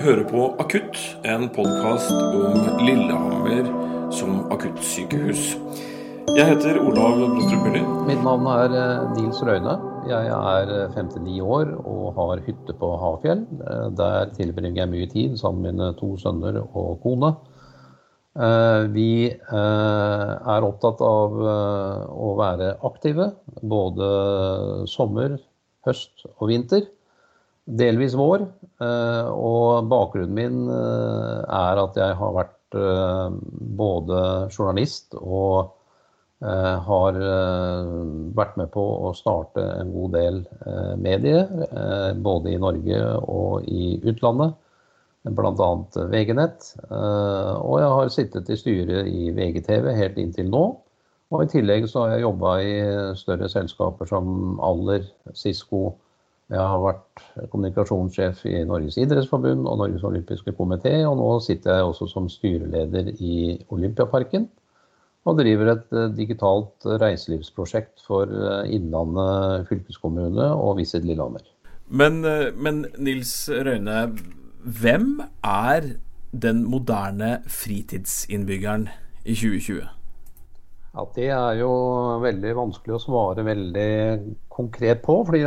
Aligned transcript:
hører 0.00 0.24
på 0.24 0.46
Akutt, 0.62 0.96
en 1.28 1.48
podkast 1.52 2.12
om 2.14 2.84
Lillehammer 2.86 3.66
som 4.14 4.46
akuttsykehus. 4.54 5.42
Jeg 6.30 6.46
heter 6.46 6.78
Olav 6.80 7.18
Brostrup 7.18 7.64
Møller. 7.66 7.84
Mitt 8.08 8.22
navn 8.24 8.46
er 8.48 8.76
eh, 8.80 9.02
Nils 9.16 9.40
Røyne. 9.44 9.74
Jeg 10.08 10.30
er 10.30 10.72
59 10.94 11.40
år 11.44 11.72
og 11.82 12.04
har 12.16 12.42
hytte 12.46 12.76
på 12.80 12.90
Hafjell. 13.02 13.42
Eh, 13.60 13.88
Der 13.98 14.30
tilbringer 14.36 14.84
jeg 14.84 14.92
mye 14.94 15.08
tid 15.10 15.36
sammen 15.40 15.66
med 15.66 15.74
mine 15.76 15.90
to 15.98 16.14
sønner 16.22 16.60
og 16.62 17.00
kone. 17.02 17.34
Eh, 18.40 18.86
Vi 18.94 19.10
eh, 19.28 20.30
er 20.54 20.68
opptatt 20.70 21.02
av 21.04 21.36
eh, 21.42 22.06
å 22.14 22.32
være 22.40 22.72
aktive 22.88 23.32
både 23.60 24.14
sommer, 24.88 25.36
høst 25.84 26.24
og 26.38 26.48
vinter. 26.54 26.88
Delvis 27.78 28.14
vår. 28.18 28.46
eh, 28.82 29.28
Og 29.30 29.86
bakgrunnen 29.90 30.34
min 30.34 30.62
eh, 30.70 31.42
er 31.46 31.82
at 31.82 31.98
jeg 31.98 32.16
har 32.18 32.32
vært 32.34 32.78
eh, 32.78 33.36
både 33.82 34.22
journalist 34.50 35.14
og 35.20 35.76
har 36.40 37.16
vært 38.32 38.54
med 38.56 38.70
på 38.72 38.80
å 38.80 39.10
starte 39.12 39.60
en 39.60 39.90
god 39.92 40.14
del 40.14 40.38
medier, 40.96 41.50
både 42.16 42.54
i 42.54 42.60
Norge 42.62 43.00
og 43.28 43.66
i 43.68 43.98
utlandet. 44.08 44.54
Bl.a. 45.36 45.68
VG-nett. 46.14 46.70
Og 46.88 47.76
jeg 47.82 47.90
har 47.92 48.12
sittet 48.14 48.48
i 48.48 48.56
styret 48.56 49.10
i 49.12 49.28
VGTV 49.36 49.90
helt 49.98 50.16
inntil 50.22 50.48
nå. 50.48 50.64
Og 51.28 51.44
i 51.44 51.50
tillegg 51.58 51.84
så 51.92 52.06
har 52.06 52.14
jeg 52.14 52.24
jobba 52.24 52.54
i 52.64 52.74
større 53.20 53.52
selskaper 53.52 54.08
som 54.08 54.56
Aller, 54.64 55.04
Cisco. 55.36 55.90
Jeg 56.50 56.66
har 56.66 56.80
vært 56.82 57.20
kommunikasjonssjef 57.52 58.40
i 58.50 58.64
Norges 58.66 58.96
idrettsforbund 58.98 59.68
og 59.70 59.76
Norges 59.84 60.06
olympiske 60.06 60.54
komité, 60.58 60.96
og 61.06 61.14
nå 61.20 61.28
sitter 61.44 61.78
jeg 61.78 61.86
også 61.86 62.08
som 62.10 62.26
styreleder 62.32 63.12
i 63.22 63.36
Olympiaparken. 63.70 64.48
Og 65.28 65.36
driver 65.36 65.74
et 65.74 65.94
eh, 65.94 66.08
digitalt 66.16 66.86
reiselivsprosjekt 67.02 68.02
for 68.06 68.30
eh, 68.32 68.72
Innlandet 68.74 69.68
fylkeskommune 69.68 70.48
og 70.56 70.78
Visit 70.80 71.04
Lillehammer. 71.04 71.44
Men, 71.92 72.24
eh, 72.24 72.48
men 72.56 72.86
Nils 72.98 73.34
Røyne, 73.52 74.08
hvem 74.64 75.20
er 75.44 75.92
den 76.32 76.64
moderne 76.64 77.42
fritidsinnbyggeren 77.46 78.88
i 79.24 79.36
2020? 79.36 79.99
Ja, 80.94 81.04
Det 81.14 81.26
er 81.30 81.58
jo 81.60 81.70
veldig 82.22 82.52
vanskelig 82.58 82.96
å 82.96 83.02
svare 83.02 83.44
veldig 83.46 83.90
konkret 84.50 85.02
på, 85.04 85.20
fordi 85.26 85.42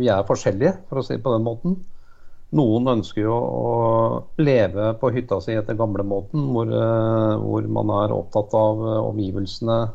Vi 0.00 0.08
er 0.08 0.24
forskjellige, 0.28 0.72
for 0.88 1.00
å 1.00 1.04
si 1.04 1.16
det 1.16 1.22
på 1.24 1.34
den 1.34 1.44
måten. 1.44 1.76
Noen 2.56 2.88
ønsker 2.88 3.22
jo 3.22 3.34
å 3.36 3.74
leve 4.42 4.94
på 5.00 5.10
hytta 5.14 5.40
si 5.44 5.52
etter 5.54 5.76
gamlemåten, 5.78 6.48
hvor, 6.54 6.66
eh, 6.72 7.36
hvor 7.44 7.68
man 7.68 7.90
er 8.00 8.14
opptatt 8.16 8.54
av 8.54 8.80
omgivelsene, 9.12 9.92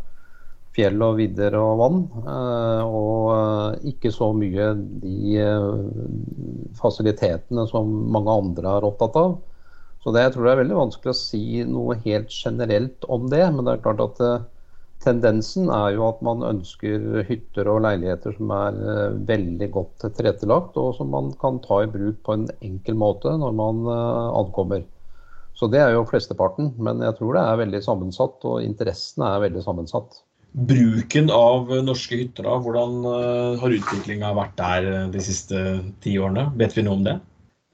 fjell 0.75 1.01
og 1.01 1.17
vidder 1.17 1.55
og 1.59 1.77
vann. 1.79 1.99
eh, 2.27 2.83
Og 2.85 3.31
eh, 3.35 3.89
ikke 3.91 4.11
så 4.11 4.31
mye 4.33 4.73
de 5.01 5.41
fasilitetene 6.79 7.67
som 7.67 7.89
mange 8.11 8.31
andre 8.31 8.77
er 8.77 8.87
opptatt 8.89 9.15
av. 9.19 9.35
Så 10.05 10.11
det, 10.13 10.21
jeg 10.21 10.35
tror 10.35 10.45
det 10.45 10.51
er 10.53 10.59
veldig 10.59 10.75
vanskelig 10.77 11.11
å 11.11 11.17
si 11.17 11.45
noe 11.65 11.95
helt 12.03 12.29
generelt 12.29 13.07
om 13.09 13.23
det. 13.31 13.41
Men 13.55 13.65
det 13.65 13.73
er 13.73 13.81
klart 13.81 14.03
at 14.03 14.19
eh, 14.21 14.43
tendensen 15.01 15.71
er 15.73 15.95
jo 15.95 16.03
at 16.11 16.19
man 16.25 16.45
ønsker 16.45 17.23
hytter 17.25 17.71
og 17.73 17.81
leiligheter 17.87 18.35
som 18.37 18.53
er 18.53 18.77
eh, 18.77 19.17
veldig 19.31 19.71
godt 19.73 20.05
tilrettelagt, 20.19 20.77
og 20.77 20.93
som 20.99 21.09
man 21.09 21.33
kan 21.41 21.57
ta 21.65 21.81
i 21.81 21.89
bruk 21.89 22.21
på 22.21 22.37
en 22.37 22.45
enkel 22.59 23.01
måte 23.01 23.33
når 23.41 23.57
man 23.57 23.81
eh, 23.89 24.29
ankommer. 24.43 24.85
Så 25.57 25.71
det 25.73 25.81
er 25.81 25.95
jo 25.95 26.05
flesteparten. 26.05 26.75
Men 26.77 27.01
jeg 27.01 27.17
tror 27.17 27.33
det 27.33 27.49
er 27.49 27.61
veldig 27.65 27.81
sammensatt, 27.89 28.45
og 28.45 28.61
interessene 28.61 29.33
er 29.33 29.45
veldig 29.47 29.65
sammensatt. 29.65 30.21
Bruken 30.69 31.33
av 31.33 31.73
norske 31.83 32.21
hytter, 32.21 32.45
da, 32.45 32.59
hvordan 32.61 33.01
eh, 33.09 33.53
har 33.57 33.79
utviklinga 33.81 34.35
vært 34.37 34.59
der 34.61 34.91
de 35.17 35.29
siste 35.33 35.79
ti 36.05 36.19
årene? 36.21 36.51
Vet 36.61 36.77
vi 36.77 36.85
noe 36.85 37.01
om 37.01 37.09
det? 37.09 37.23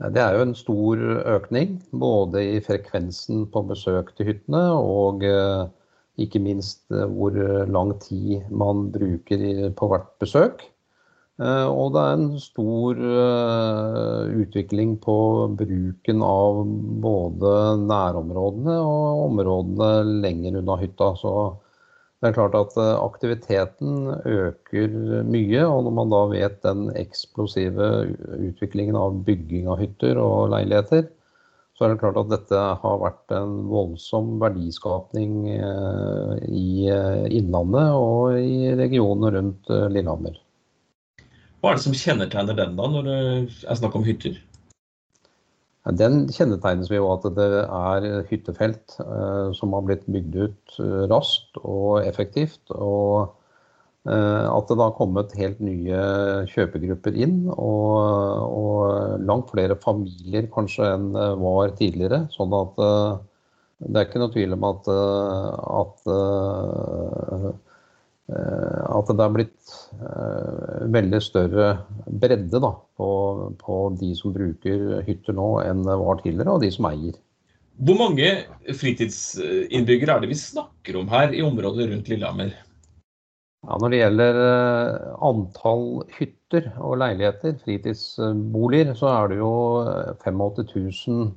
Det 0.09 0.17
er 0.17 0.33
jo 0.33 0.45
en 0.47 0.55
stor 0.57 1.01
økning, 1.29 1.75
både 1.93 2.41
i 2.55 2.59
frekvensen 2.65 3.43
på 3.53 3.61
besøk 3.69 4.09
til 4.17 4.31
hyttene 4.31 4.61
og 4.73 5.21
eh, 5.27 5.67
ikke 6.17 6.41
minst 6.41 6.87
eh, 6.89 7.05
hvor 7.05 7.37
lang 7.69 7.93
tid 8.01 8.47
man 8.49 8.87
bruker 8.95 9.69
på 9.77 9.89
hvert 9.91 10.09
besøk. 10.23 10.63
Eh, 11.37 11.67
Og 11.69 11.93
det 11.93 12.01
er 12.01 12.15
en 12.17 12.39
stor 12.41 13.03
utvikling 14.41 14.97
på 15.05 15.17
bruken 15.61 16.25
av 16.25 16.63
både 17.05 17.53
nærområdene 17.85 18.79
og 18.81 19.27
områdene 19.27 20.21
lenger 20.25 20.63
unna 20.63 20.79
hytta. 20.81 21.13
Så 21.21 21.35
det 22.21 22.29
er 22.29 22.35
klart 22.37 22.53
at 22.57 22.75
eh, 22.77 22.97
aktiviteten 23.01 24.11
øker 24.29 25.23
mye, 25.25 25.63
og 25.65 25.87
når 25.87 25.95
man 25.97 26.13
da 26.13 26.21
vet 26.29 26.59
den 26.65 26.91
eksplosive 26.93 27.87
utviklingen 28.37 28.97
av 28.99 29.23
bygging 29.25 29.71
av 29.71 29.81
hytter 29.81 30.21
og 30.21 30.51
leiligheter, 30.53 31.09
så 31.81 31.87
er 31.87 31.95
det 31.95 32.01
klart 32.03 32.19
at 32.21 32.29
dette 32.29 32.57
har 32.83 32.97
vært 33.01 33.33
en 33.33 33.55
voldsom 33.71 34.35
verdiskapning 34.43 35.31
eh, 35.55 36.33
i 36.45 36.85
eh, 36.93 37.23
Innlandet 37.39 37.95
og 37.97 38.37
i 38.37 38.69
regionene 38.77 39.31
rundt 39.33 39.71
eh, 39.73 39.87
Lillehammer. 39.89 40.37
Hva 41.57 41.71
er 41.71 41.79
det 41.79 41.85
som 41.87 41.97
kjennetegner 41.97 42.59
den, 42.59 42.77
da, 42.77 42.85
når 42.85 43.09
det 43.09 43.17
er 43.65 43.79
snakk 43.81 43.97
om 43.97 44.05
hytter? 44.05 44.37
Den 45.89 46.27
kjennetegnes 46.29 46.91
ved 46.91 46.99
jo 46.99 47.07
at 47.09 47.23
det 47.33 47.45
er 47.65 48.25
hyttefelt 48.29 48.99
eh, 49.01 49.47
som 49.57 49.73
har 49.73 49.85
blitt 49.87 50.03
bygd 50.05 50.35
ut 50.37 50.75
eh, 50.77 51.05
raskt 51.09 51.57
og 51.63 52.05
effektivt. 52.05 52.61
Og 52.75 53.31
eh, 54.05 54.45
at 54.45 54.69
det 54.69 54.77
da 54.77 54.91
har 54.91 54.93
kommet 54.99 55.33
helt 55.39 55.57
nye 55.65 56.03
kjøpegrupper 56.53 57.17
inn. 57.17 57.49
Og, 57.55 57.97
og 58.45 59.25
langt 59.25 59.49
flere 59.49 59.79
familier 59.81 60.45
kanskje 60.53 60.85
enn 60.85 61.09
var 61.41 61.73
tidligere. 61.81 62.27
Sånn 62.35 62.53
at 62.53 62.77
det 63.81 63.97
er 63.97 64.05
ikke 64.05 64.21
noe 64.21 64.35
tvil 64.35 64.53
om 64.53 64.69
at, 64.69 64.85
at 65.81 66.09
at 68.31 69.09
det 69.11 69.25
er 69.25 69.33
blitt 69.35 69.73
eh, 69.99 70.87
veldig 70.93 71.21
større 71.23 71.67
bredde 72.21 72.61
da, 72.63 72.71
på, 72.97 73.09
på 73.59 73.81
de 73.99 74.13
som 74.17 74.35
bruker 74.35 75.01
hytter 75.07 75.35
nå 75.37 75.49
enn 75.65 75.83
det 75.87 75.99
var 75.99 76.21
tidligere, 76.21 76.55
og 76.55 76.63
de 76.63 76.71
som 76.73 76.87
eier. 76.91 77.17
Hvor 77.81 77.97
mange 77.97 78.27
fritidsinnbyggere 78.77 80.17
er 80.17 80.23
det 80.23 80.29
vi 80.31 80.37
snakker 80.37 80.99
om 80.99 81.09
her 81.09 81.33
i 81.33 81.41
området 81.45 81.89
rundt 81.89 82.11
Lillehammer? 82.11 82.51
Ja, 83.61 83.77
når 83.77 83.93
det 83.93 83.99
gjelder 83.99 84.37
eh, 84.41 85.09
antall 85.27 85.83
hytter 86.15 86.71
og 86.81 86.97
leiligheter, 86.97 87.59
fritidsboliger, 87.61 88.95
så 88.97 89.11
er 89.11 89.29
det 89.29 89.37
jo 89.37 89.51
85 90.23 90.71
000, 90.71 91.27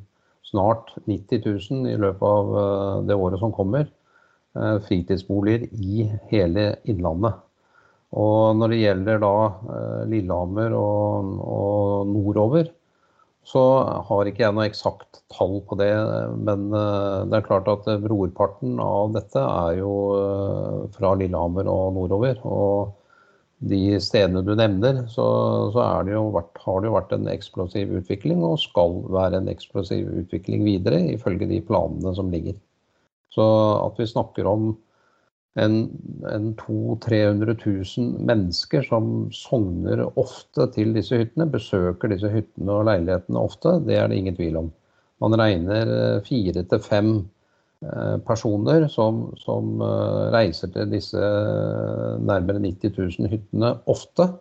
snart 0.48 0.94
90 1.04 1.44
000 1.44 1.90
i 1.92 1.98
løpet 2.00 2.24
av 2.24 2.54
eh, 2.62 3.02
det 3.10 3.18
året 3.26 3.42
som 3.42 3.52
kommer, 3.52 3.84
eh, 3.88 4.03
fritidsboliger 4.86 5.66
i 5.82 6.04
hele 6.30 6.68
Innlandet. 6.86 7.40
Og 8.14 8.54
når 8.58 8.70
det 8.70 8.80
gjelder 8.80 9.20
da 9.22 9.34
eh, 9.74 10.02
Lillehammer 10.12 10.74
og, 10.78 11.30
og 11.42 12.10
nordover, 12.12 12.68
så 13.44 13.62
har 14.08 14.28
ikke 14.28 14.44
jeg 14.46 14.56
noe 14.56 14.66
eksakt 14.70 15.20
tall 15.32 15.58
på 15.68 15.76
det. 15.80 15.90
Men 16.46 16.68
eh, 16.72 17.24
det 17.28 17.40
er 17.40 17.48
klart 17.48 17.70
at 17.70 17.88
eh, 17.90 18.00
brorparten 18.04 18.78
av 18.82 19.16
dette 19.16 19.40
er 19.40 19.80
jo 19.82 19.94
eh, 20.18 20.84
fra 20.94 21.14
Lillehammer 21.18 21.68
og 21.70 21.96
nordover. 21.98 22.38
Og 22.48 22.94
de 23.64 23.98
stedene 24.02 24.44
du 24.46 24.54
nevner, 24.56 25.02
så, 25.10 25.26
så 25.74 25.88
det 26.06 26.16
vært, 26.36 26.62
har 26.64 26.80
det 26.80 26.90
jo 26.90 26.96
vært 26.96 27.12
en 27.16 27.28
eksplosiv 27.32 27.92
utvikling, 28.00 28.42
og 28.44 28.60
skal 28.62 28.98
være 29.12 29.40
en 29.40 29.50
eksplosiv 29.52 30.08
utvikling 30.22 30.64
videre, 30.66 31.00
ifølge 31.14 31.48
de 31.50 31.62
planene 31.64 32.14
som 32.16 32.32
ligger. 32.32 32.56
Så 33.34 33.44
at 33.82 33.98
vi 33.98 34.06
snakker 34.06 34.46
om 34.46 34.72
en, 35.54 35.74
en 36.30 36.54
200 36.54 37.54
000-300 37.54 37.56
000 37.98 38.26
mennesker 38.26 38.82
som 38.86 39.28
sogner 39.34 40.02
ofte 40.18 40.66
til 40.74 40.94
disse 40.96 41.18
hyttene, 41.18 41.46
besøker 41.50 42.10
disse 42.10 42.30
hyttene 42.30 42.74
og 42.74 42.88
leilighetene 42.88 43.42
ofte, 43.42 43.78
det 43.86 43.98
er 43.98 44.10
det 44.10 44.18
ingen 44.18 44.38
tvil 44.38 44.58
om. 44.64 44.72
Man 45.22 45.36
regner 45.38 45.92
eh, 45.94 46.22
fire 46.26 46.64
til 46.66 46.82
fem 46.82 47.12
eh, 47.86 48.16
personer 48.26 48.88
som, 48.90 49.28
som 49.40 49.78
eh, 49.84 50.24
reiser 50.34 50.72
til 50.74 50.90
disse 50.90 51.20
nærmere 52.24 52.62
90 52.64 52.98
000 53.20 53.30
hyttene 53.30 53.76
ofte. 53.90 54.32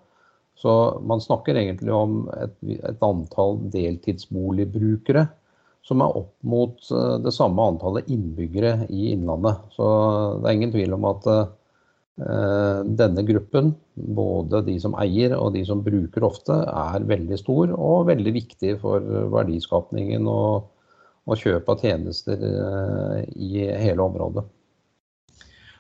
Så 0.58 0.74
man 1.06 1.22
snakker 1.22 1.58
egentlig 1.60 1.94
om 1.94 2.26
et, 2.40 2.58
et 2.90 3.06
antall 3.06 3.60
deltidsboligbrukere 3.74 5.28
som 5.84 6.04
er 6.04 6.16
opp 6.20 6.36
mot 6.48 6.80
eh, 6.92 7.18
det 7.24 7.34
samme 7.36 7.68
antallet 7.74 8.10
innbyggere 8.12 8.88
i 8.90 9.12
Innlandet. 9.14 9.68
Så 9.76 9.86
det 10.40 10.50
er 10.50 10.58
ingen 10.58 10.74
tvil 10.76 10.96
om 10.96 11.08
at 11.12 11.30
eh, 11.34 12.80
denne 13.04 13.26
gruppen, 13.28 13.74
både 13.94 14.64
de 14.68 14.78
som 14.82 14.96
eier 15.02 15.36
og 15.38 15.54
de 15.58 15.66
som 15.68 15.84
bruker 15.86 16.26
ofte, 16.28 16.56
er 16.72 17.08
veldig 17.10 17.40
stor 17.42 17.76
og 17.76 18.10
veldig 18.12 18.36
viktig 18.40 18.78
for 18.82 19.14
verdiskapningen 19.36 20.28
og, 20.32 20.70
og 21.28 21.40
kjøp 21.40 21.72
av 21.72 21.84
tjenester 21.84 22.44
i 23.36 23.66
hele 23.68 24.04
området. 24.04 24.46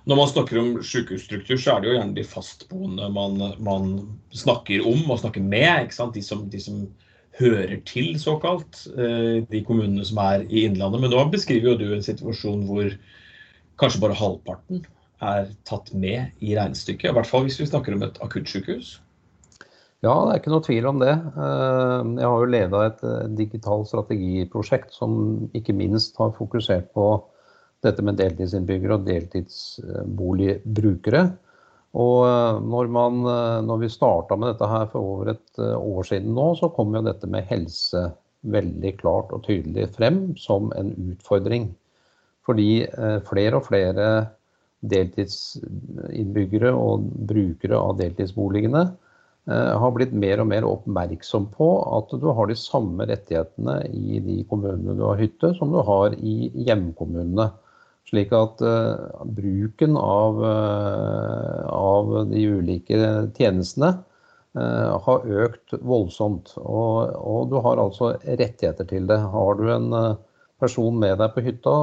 Når 0.03 0.19
man 0.19 0.27
snakker 0.27 0.59
om 0.59 0.71
sykehusstruktur, 0.83 1.55
så 1.55 1.73
er 1.77 1.83
det 1.83 1.87
jo 1.87 1.95
gjerne 1.95 2.15
de 2.17 2.25
fastboende 2.27 3.07
man, 3.15 3.37
man 3.63 3.93
snakker 4.35 4.83
om 4.89 5.05
og 5.07 5.21
snakker 5.21 5.43
med. 5.45 5.87
De 5.87 6.23
som, 6.25 6.43
de, 6.51 6.59
som, 6.59 6.81
hører 7.39 7.79
til, 7.87 8.19
såkalt. 8.21 8.87
Eh, 8.97 9.43
de 9.49 9.63
kommunene 9.65 10.05
som 10.05 10.17
er 10.23 10.39
i 10.49 10.65
Innlandet. 10.67 11.01
Men 11.01 11.11
nå 11.13 11.21
beskriver 11.33 11.67
jo 11.71 11.79
du 11.79 11.87
en 11.93 12.05
situasjon 12.05 12.67
hvor 12.69 12.87
kanskje 13.81 14.01
bare 14.03 14.19
halvparten 14.19 14.77
er 15.23 15.41
tatt 15.67 15.87
med 15.95 16.19
i 16.43 16.55
regnestykket. 16.57 17.09
I 17.09 17.15
hvert 17.17 17.29
fall 17.29 17.43
hvis 17.47 17.61
vi 17.61 17.69
snakker 17.69 17.91
om 17.95 18.03
et 18.05 18.21
akuttsykehus. 18.23 18.87
Ja, 20.03 20.13
det 20.19 20.31
er 20.33 20.39
ikke 20.41 20.51
noe 20.51 20.65
tvil 20.65 20.85
om 20.89 20.97
det. 21.01 21.15
Eh, 21.15 22.01
jeg 22.19 22.27
har 22.27 22.37
jo 22.43 22.53
leda 22.55 22.77
et 22.89 23.01
digitalt 23.39 23.87
strategiprosjekt 23.89 24.89
som 24.95 25.11
ikke 25.55 25.77
minst 25.77 26.11
har 26.21 26.37
fokusert 26.37 26.87
på 26.93 27.05
dette 27.83 28.01
med 28.05 28.19
deltidsinnbyggere 28.19 28.93
og 28.99 29.07
deltidsboligbrukere. 29.07 31.23
Og 31.93 32.25
eh, 32.25 32.59
når, 32.65 32.89
man, 32.93 33.21
eh, 33.29 33.59
når 33.67 33.83
vi 33.83 33.91
starta 33.93 34.37
med 34.39 34.53
dette 34.53 34.69
her 34.69 34.89
for 34.89 35.13
over 35.13 35.33
et 35.35 35.61
eh, 35.61 35.77
år 35.77 36.09
siden 36.09 36.33
nå, 36.33 36.49
så 36.57 36.71
kom 36.73 36.95
jo 36.97 37.03
dette 37.05 37.29
med 37.29 37.49
helse 37.51 38.07
veldig 38.53 38.95
klart 38.99 39.33
og 39.35 39.45
tydelig 39.45 39.91
frem 39.95 40.23
som 40.41 40.71
en 40.77 40.91
utfordring. 41.13 41.69
Fordi 42.43 42.83
flere 43.23 43.55
og 43.55 43.69
flere 43.69 44.07
deltidsinnbyggere 44.91 46.73
og 46.75 47.05
brukere 47.29 47.77
av 47.79 47.93
deltidsboligene 48.01 48.81
har 49.47 49.93
blitt 49.95 50.11
mer 50.11 50.43
og 50.43 50.49
mer 50.51 50.67
oppmerksom 50.67 51.45
på 51.55 51.69
at 51.95 52.11
du 52.19 52.27
har 52.35 52.51
de 52.51 52.57
samme 52.59 53.07
rettighetene 53.07 53.77
i 53.95 54.19
de 54.27 54.35
kommunene 54.49 54.97
du 54.99 55.05
har 55.07 55.23
hytte, 55.23 55.53
som 55.55 55.71
du 55.71 55.79
har 55.87 56.17
i 56.19 56.51
hjemkommunene. 56.67 57.47
Slik 58.09 58.33
at 58.35 58.59
uh, 58.61 59.23
bruken 59.23 59.95
av, 59.97 60.41
uh, 60.43 61.63
av, 61.71 62.11
de 62.29 62.41
ulike 62.57 62.97
tjenestene 63.37 63.93
uh, 64.59 64.99
har 65.05 65.29
økt 65.45 65.77
voldsomt. 65.79 66.51
Og, 66.59 67.13
og, 67.15 67.47
du 67.53 67.57
har 67.63 67.79
altså 67.81 68.13
rettigheter 68.25 68.89
til 68.89 69.07
det. 69.09 69.19
Har 69.33 69.55
du 69.59 69.71
en 69.71 69.87
person 70.59 70.99
med 70.99 71.17
deg 71.19 71.31
på 71.35 71.43
hytta, 71.43 71.75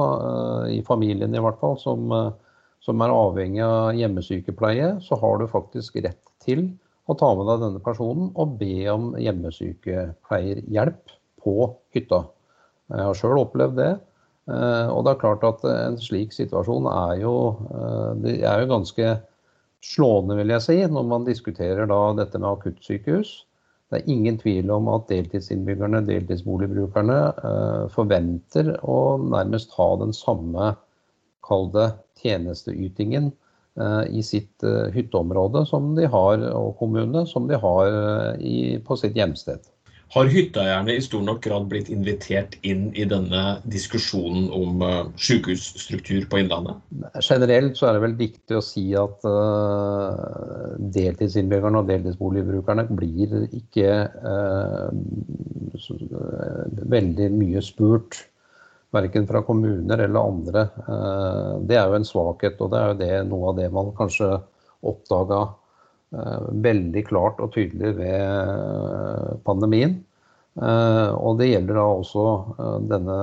i 0.73 0.79
familien 0.85 1.35
i 1.35 1.41
hvert 1.41 1.59
fall, 1.61 1.75
som, 1.81 2.13
som 2.81 3.01
er 3.03 3.13
avhengig 3.13 3.61
av 3.65 3.91
hjemmesykepleie, 3.97 4.95
så 5.05 5.17
har 5.21 5.37
du 5.37 5.49
faktisk 5.51 5.99
rett 6.01 6.31
til 6.41 6.71
å 7.09 7.13
ta 7.17 7.29
med 7.37 7.45
deg 7.49 7.61
denne 7.65 7.81
personen 7.83 8.31
og 8.39 8.55
be 8.61 8.87
om 8.89 9.11
hjemmesykepleierhjelp 9.21 11.13
på 11.41 11.55
hytta. 11.95 12.23
Jeg 12.91 13.07
har 13.07 13.17
sjøl 13.17 13.43
opplevd 13.43 13.77
det. 13.79 13.91
Eh, 14.49 14.87
og 14.89 15.05
det 15.05 15.13
er 15.13 15.21
klart 15.21 15.43
at 15.45 15.63
en 15.69 15.99
slik 16.01 16.33
situasjon 16.33 16.87
er 16.89 17.21
jo, 17.21 17.35
eh, 17.69 18.39
er 18.41 18.63
jo 18.63 18.71
ganske 18.71 19.13
slående, 19.85 20.37
vil 20.39 20.53
jeg 20.55 20.65
si, 20.65 20.77
når 20.89 21.07
man 21.09 21.27
diskuterer 21.27 21.89
da 21.89 22.01
dette 22.17 22.41
med 22.41 22.49
akuttsykehus. 22.49 23.33
Det 23.91 23.99
er 23.99 24.09
ingen 24.09 24.37
tvil 24.39 24.71
om 24.71 24.87
at 24.93 25.09
deltidsinnbyggerne, 25.11 26.03
deltidsboligbrukerne, 26.07 27.19
eh, 27.43 27.85
forventer 27.93 28.73
å 28.81 29.19
nærmest 29.21 29.75
ha 29.77 29.89
den 30.01 30.15
samme, 30.15 30.75
kall 31.45 31.69
det, 31.73 31.91
tjenesteytingen 32.21 33.31
i 34.11 34.21
sitt 34.21 34.61
hytteområde 34.93 35.63
som 35.65 35.95
de 35.95 36.05
har, 36.05 36.43
og 36.53 36.75
kommune 36.77 37.23
som 37.25 37.47
de 37.47 37.57
har 37.57 38.35
på 38.85 38.97
sitt 38.99 39.15
hjemsted. 39.17 39.70
Har 40.11 40.27
hytteeierne 40.27 40.91
i 40.97 41.03
stor 41.03 41.21
nok 41.23 41.39
grad 41.45 41.69
blitt 41.71 41.87
invitert 41.93 42.57
inn 42.67 42.89
i 42.99 43.05
denne 43.07 43.61
diskusjonen 43.71 44.49
om 44.51 44.81
uh, 44.83 45.05
sykehusstruktur 45.15 46.25
på 46.27 46.41
Innlandet? 46.41 46.81
Generelt 47.23 47.79
så 47.79 47.87
er 47.87 47.95
det 47.95 48.01
vel 48.03 48.17
viktig 48.19 48.57
å 48.57 48.63
si 48.65 48.83
at 48.99 49.23
uh, 49.23 50.75
deltidsinnbyggerne 50.97 51.79
og 51.79 51.87
deltidsboligbrukerne 51.93 52.85
blir 52.91 53.47
ikke 53.55 53.93
uh, 54.25 54.91
veldig 56.91 57.31
mye 57.37 57.63
spurt. 57.63 58.19
Verken 58.91 59.23
fra 59.29 59.39
kommuner 59.47 60.03
eller 60.03 60.19
andre. 60.19 60.65
Det 61.63 61.77
er 61.79 61.85
jo 61.87 61.95
en 61.95 62.03
svakhet, 62.03 62.59
og 62.59 62.73
det 62.73 62.79
er 62.81 62.89
jo 62.89 62.97
det, 62.99 63.11
noe 63.29 63.53
av 63.53 63.61
det 63.61 63.69
man 63.71 63.93
kanskje 63.95 64.27
oppdaga 64.83 65.45
Eh, 65.45 65.60
veldig 66.11 67.05
klart 67.07 67.39
og 67.39 67.53
tydelig 67.55 67.95
ved 67.99 68.19
eh, 68.19 69.35
pandemien. 69.47 70.03
Eh, 70.59 71.11
og 71.15 71.39
det 71.39 71.47
gjelder 71.51 71.75
da 71.79 71.85
også 71.87 72.23
denne 72.91 73.19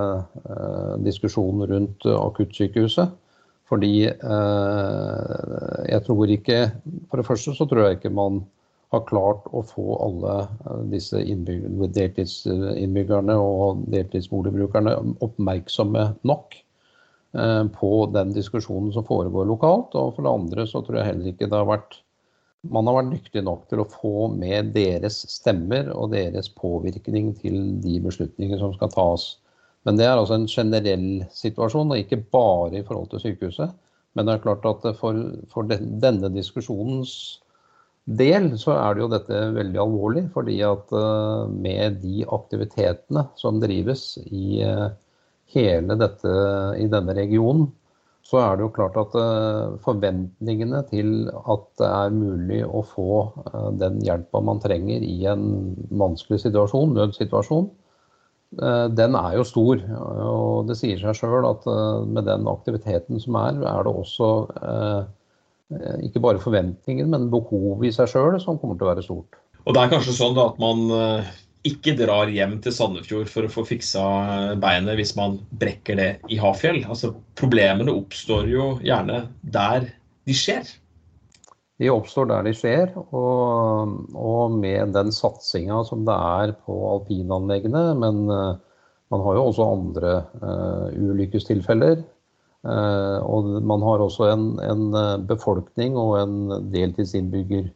diskusjonen 1.04 1.68
rundt 1.68 2.06
akuttsykehuset. 2.08 3.08
Fordi 3.68 4.08
jeg 4.08 6.00
tror 6.06 6.30
ikke 6.32 6.72
For 7.10 7.20
det 7.20 7.26
første 7.26 7.52
så 7.52 7.66
tror 7.68 7.84
jeg 7.84 7.98
ikke 7.98 8.16
man 8.16 8.40
har 8.88 9.04
klart 9.04 9.44
å 9.52 9.60
få 9.60 9.92
alle 10.06 10.48
disse 10.88 11.20
deltidsinnbyggerne 11.20 13.36
og 13.36 13.84
deltidsboligbrukerne 13.92 14.96
oppmerksomme 15.20 16.16
nok 16.24 16.56
på 17.76 17.92
den 18.16 18.32
diskusjonen 18.32 18.88
som 18.96 19.04
foregår 19.04 19.44
lokalt. 19.52 19.92
Og 19.92 20.16
for 20.16 20.24
det 20.24 20.32
andre 20.32 20.64
så 20.72 20.80
tror 20.80 20.96
jeg 21.02 21.10
heller 21.10 21.28
ikke 21.34 21.52
det 21.52 21.60
har 21.60 21.68
vært 21.68 22.00
man 22.72 22.88
har 22.88 22.98
vært 22.98 23.12
dyktig 23.16 23.42
nok 23.46 23.66
til 23.70 23.82
å 23.82 23.88
få 23.90 24.28
med 24.34 24.72
deres 24.76 25.20
stemmer 25.32 25.90
og 25.94 26.12
deres 26.14 26.50
påvirkning 26.52 27.32
til 27.40 27.58
de 27.82 27.98
beslutninger 28.04 28.60
som 28.60 28.74
skal 28.76 28.92
tas. 28.94 29.28
Men 29.86 29.98
det 29.98 30.06
er 30.08 30.18
altså 30.18 30.36
en 30.36 30.48
generell 30.50 31.08
situasjon, 31.32 31.92
og 31.94 32.00
ikke 32.02 32.20
bare 32.32 32.80
i 32.80 32.84
forhold 32.86 33.10
til 33.12 33.22
sykehuset. 33.24 33.74
Men 34.16 34.26
det 34.26 34.34
er 34.34 34.44
klart 34.44 34.66
at 34.68 34.86
for, 34.98 35.18
for 35.52 35.68
denne 35.68 36.32
diskusjonens 36.34 37.12
del 38.18 38.50
så 38.60 38.74
er 38.74 38.96
det 38.96 39.04
jo 39.04 39.10
dette 39.12 39.42
veldig 39.56 39.82
alvorlig. 39.84 40.24
Fordi 40.34 40.58
at 40.66 40.94
eh, 40.96 41.42
med 41.52 42.00
de 42.04 42.24
aktivitetene 42.38 43.28
som 43.38 43.60
drives 43.62 44.10
i 44.26 44.60
eh, 44.66 44.88
hele 45.54 45.96
dette, 46.00 46.32
i 46.80 46.88
denne 46.90 47.16
regionen, 47.16 47.70
så 48.26 48.40
er 48.42 48.56
det 48.58 48.66
jo 48.66 48.72
klart 48.76 48.96
at 49.00 49.14
eh, 49.16 49.76
forventningene 49.84 50.82
til 50.90 51.12
at 51.30 51.66
det 51.80 51.88
er 51.88 52.16
mulig 52.16 52.60
å 52.66 52.82
få 52.84 53.12
eh, 53.48 53.68
den 53.80 54.00
hjelpa 54.04 54.42
man 54.44 54.60
trenger 54.60 55.04
i 55.04 55.16
en 55.30 55.46
vanskelig 55.88 56.42
situasjon, 56.42 56.92
nødsituasjon, 56.98 57.70
eh, 58.60 58.84
den 58.92 59.16
er 59.16 59.38
jo 59.38 59.46
stor. 59.48 59.84
Og 60.28 60.68
det 60.68 60.76
sier 60.80 61.00
seg 61.00 61.16
sjøl 61.16 61.48
at 61.48 61.64
med 62.08 62.28
den 62.28 62.48
aktiviteten 62.50 63.22
som 63.22 63.40
er, 63.40 63.62
er 63.64 63.86
det 63.86 63.96
også 64.04 64.30
ikke 66.04 66.20
bare 66.24 66.40
forventninger, 66.40 67.04
men 67.08 67.28
behovet 67.32 67.90
i 67.90 67.92
seg 67.92 68.08
sjøl 68.08 68.38
som 68.40 68.56
kommer 68.60 68.76
til 68.76 68.88
å 68.88 68.92
være 68.94 69.04
stort. 69.04 69.36
Og 69.66 69.74
det 69.76 69.82
er 69.82 69.90
kanskje 69.92 70.16
sånn 70.16 70.38
at 70.40 70.56
man 70.60 70.86
ikke 71.66 71.94
drar 71.98 72.30
hjem 72.30 72.58
til 72.62 72.74
Sandefjord 72.74 73.30
for 73.30 73.46
å 73.46 73.52
få 73.52 73.64
fiksa 73.66 74.02
beinet 74.62 74.98
hvis 74.98 75.14
man 75.18 75.38
brekker 75.58 75.98
det 75.98 76.10
i 76.30 76.38
Hafjell. 76.40 76.84
Altså, 76.86 77.12
problemene 77.38 77.94
oppstår 77.94 78.46
jo 78.50 78.68
gjerne 78.84 79.24
der 79.42 79.88
de 80.28 80.36
skjer. 80.36 80.68
De 81.78 81.90
oppstår 81.90 82.28
der 82.30 82.46
de 82.48 82.52
skjer, 82.58 82.90
og, 83.14 83.98
og 84.18 84.54
med 84.58 84.94
den 84.96 85.12
satsinga 85.14 85.84
som 85.86 86.02
det 86.06 86.14
er 86.14 86.54
på 86.66 86.78
alpinanleggene. 86.92 87.84
Men 88.02 88.24
uh, 88.30 88.58
man 89.14 89.24
har 89.26 89.38
jo 89.38 89.48
også 89.50 89.68
andre 89.76 90.14
uh, 90.42 90.86
ulykkestilfeller. 90.94 92.02
Uh, 92.66 93.18
og 93.22 93.50
man 93.66 93.84
har 93.86 94.02
også 94.02 94.32
en, 94.32 94.48
en 94.62 94.88
befolkning 95.30 95.94
og 95.98 96.16
en 96.18 96.70
deltidsinnbygger 96.74 97.70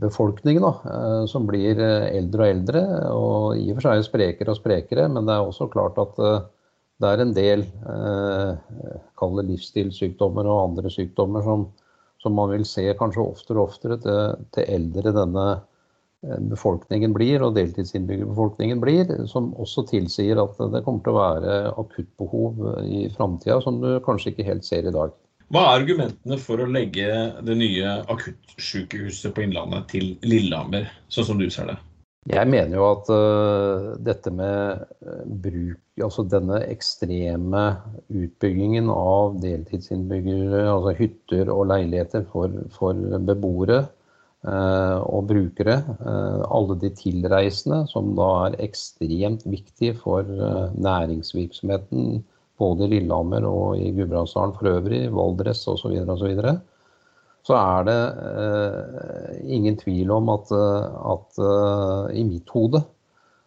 befolkningen 0.00 0.62
da, 0.62 0.72
eh, 0.84 1.26
som 1.26 1.46
blir 1.46 1.78
eh, 1.80 2.08
eldre 2.16 2.46
og 2.46 2.54
eldre, 2.54 2.82
og 3.12 3.60
i 3.60 3.68
og 3.70 3.78
for 3.78 3.88
seg 3.88 4.06
sprekere 4.06 4.54
og 4.54 4.60
sprekere. 4.60 5.08
Men 5.12 5.28
det 5.28 5.36
er 5.36 5.46
også 5.46 5.68
klart 5.72 5.98
at 6.00 6.20
eh, 6.22 6.38
det 7.02 7.10
er 7.10 7.22
en 7.22 7.34
del 7.34 7.64
det 9.22 9.42
livsstilssykdommer 9.48 10.46
og 10.46 10.60
andre 10.68 10.90
sykdommer 10.92 11.42
som, 11.42 11.64
som, 12.22 12.34
man 12.36 12.52
vil 12.52 12.64
se 12.68 12.84
kanskje 12.98 13.24
oftere 13.24 13.58
og 13.58 13.72
oftere 13.72 13.96
til, 14.02 14.44
til 14.54 14.68
eldre 14.70 15.14
denne 15.16 15.46
befolkningen 16.52 17.14
blir, 17.16 17.42
og 17.42 17.56
deltidsinnbyggerbefolkningen 17.56 18.78
blir, 18.82 19.10
som 19.26 19.50
også 19.58 19.82
tilsier 19.90 20.38
at 20.38 20.60
det 20.74 20.84
kommer 20.86 21.02
til 21.02 21.16
å 21.16 21.18
være 21.18 21.56
akuttbehov 21.82 22.62
i 22.86 23.08
framtida 23.16 23.58
som 23.64 23.80
du 23.82 23.96
kanskje 24.06 24.30
ikke 24.30 24.46
helt 24.52 24.68
ser 24.68 24.86
i 24.86 24.94
dag. 24.94 25.16
Hva 25.52 25.66
er 25.68 25.82
argumentene 25.82 26.36
for 26.40 26.62
å 26.64 26.66
legge 26.72 27.06
det 27.44 27.54
nye 27.60 27.96
akuttsykehuset 28.08 29.34
på 29.36 29.42
Innlandet 29.44 29.90
til 29.90 30.14
Lillehammer, 30.24 30.86
sånn 31.12 31.26
som 31.28 31.42
du 31.42 31.50
ser 31.52 31.68
det? 31.68 31.74
Jeg 32.30 32.48
mener 32.48 32.78
jo 32.78 32.86
at 32.86 33.08
uh, 33.12 33.88
dette 34.00 34.32
med 34.32 34.84
uh, 35.04 35.22
bruk, 35.26 35.80
altså 36.00 36.24
denne 36.24 36.62
ekstreme 36.70 37.64
utbyggingen 38.08 38.88
av 38.94 39.36
deltidsinnbyggere, 39.42 40.62
altså 40.70 40.94
hytter 41.02 41.52
og 41.52 41.66
leiligheter 41.74 42.24
for, 42.32 42.56
for 42.72 43.04
beboere 43.28 43.82
uh, 43.82 45.04
og 45.04 45.28
brukere, 45.34 45.82
alle 46.48 46.80
de 46.80 46.94
tilreisende, 46.96 47.84
som 47.92 48.14
da 48.16 48.32
er 48.46 48.60
ekstremt 48.70 49.44
viktig 49.44 49.98
for 50.00 50.24
næringsvirksomheten 50.80 52.22
både 52.62 52.86
i 52.86 52.94
Lillehammer 52.94 53.46
og 53.48 53.82
i 53.82 53.90
Gudbrandsdalen 53.96 54.54
for 54.58 54.70
øvrig, 54.76 55.04
Valdres 55.14 55.66
osv., 55.70 55.98
og 56.06 56.18
så 56.22 56.56
så 57.42 57.56
er 57.58 57.86
det 57.88 58.00
eh, 58.22 59.38
ingen 59.50 59.74
tvil 59.74 60.12
om 60.14 60.28
at, 60.30 60.52
at 60.54 61.40
uh, 61.42 62.04
i 62.14 62.22
mitt 62.22 62.46
hode 62.54 62.78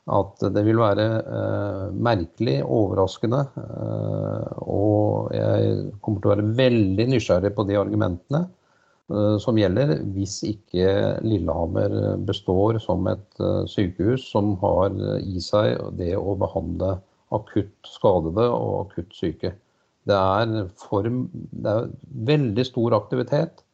at 0.05 0.43
det 0.53 0.61
vil 0.67 0.77
være 0.77 1.05
eh, 1.17 1.85
merkelig, 2.07 2.59
overraskende, 2.61 3.41
eh, 3.57 4.59
og 4.61 5.31
jeg 5.33 5.79
kommer 6.05 6.21
til 6.21 6.29
å 6.29 6.35
være 6.35 6.51
veldig 6.59 7.07
nysgjerrig 7.09 7.51
på 7.57 7.65
de 7.65 7.79
argumentene 7.79 8.43
eh, 8.43 9.37
som 9.41 9.57
gjelder 9.57 9.95
hvis 10.13 10.37
ikke 10.45 10.91
Lillehammer 11.25 12.19
består 12.27 12.77
som 12.83 13.09
et 13.09 13.41
eh, 13.41 13.63
sykehus 13.71 14.29
som 14.29 14.53
har 14.61 14.93
i 15.23 15.41
seg 15.41 15.81
det 15.97 16.13
å 16.19 16.37
behandle 16.37 16.99
akutt 17.35 17.89
skadede 17.89 18.47
og 18.51 18.85
akutt 18.85 19.13
syke. 19.15 19.53
Det 20.05 20.15
er, 20.15 20.67
for, 20.77 21.05
det 21.05 21.71
er 21.71 21.93
veldig 22.29 22.65
stor 22.67 22.93
aktivitet 22.97 23.65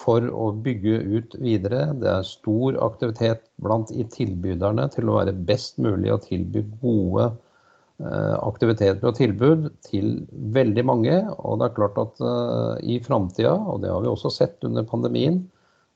for 0.00 0.24
å 0.32 0.50
bygge 0.64 0.96
ut 1.18 1.36
videre. 1.42 1.90
Det 2.00 2.08
er 2.08 2.26
stor 2.26 2.78
aktivitet 2.86 3.44
blant 3.60 3.92
i 3.92 4.06
tilbyderne 4.08 4.88
til 4.94 5.10
å 5.10 5.18
være 5.18 5.36
best 5.50 5.80
mulig 5.82 6.12
å 6.14 6.20
tilby 6.22 6.62
gode 6.80 7.26
eh, 7.28 8.36
aktiviteter 8.38 9.10
og 9.10 9.18
tilbud 9.18 9.68
til 9.86 10.22
veldig 10.56 10.86
mange. 10.88 11.18
Og 11.36 11.60
det 11.60 11.68
er 11.68 11.76
klart 11.76 12.00
at 12.00 12.22
uh, 12.24 12.76
i 12.80 13.00
framtida, 13.04 13.52
og 13.52 13.82
det 13.84 13.92
har 13.92 14.04
vi 14.04 14.12
også 14.12 14.32
sett 14.32 14.64
under 14.66 14.88
pandemien, 14.88 15.42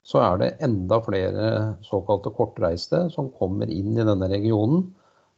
så 0.05 0.21
er 0.21 0.41
det 0.43 0.51
enda 0.67 1.01
flere 1.01 1.47
såkalte 1.87 2.33
kortreiste 2.37 3.07
som 3.15 3.33
kommer 3.39 3.71
inn 3.73 3.97
i 3.97 4.05
denne 4.05 4.29
regionen. 4.29 4.91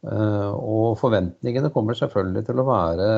Eh, 0.06 0.52
og 0.54 0.98
forventningene 1.00 1.72
kommer 1.75 1.96
selvfølgelig 1.98 2.44
til 2.46 2.62
å 2.62 2.66
være 2.68 3.08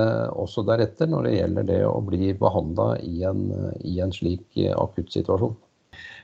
også 0.40 0.64
deretter 0.68 1.10
når 1.10 1.28
det 1.28 1.34
gjelder 1.34 1.66
det 1.68 1.80
å 1.84 1.98
bli 2.04 2.32
behandla 2.38 2.94
i, 3.04 3.18
i, 3.84 3.98
en 4.00 4.14
slik 4.14 4.56
akutt 4.72 5.12
situasjon. 5.12 5.56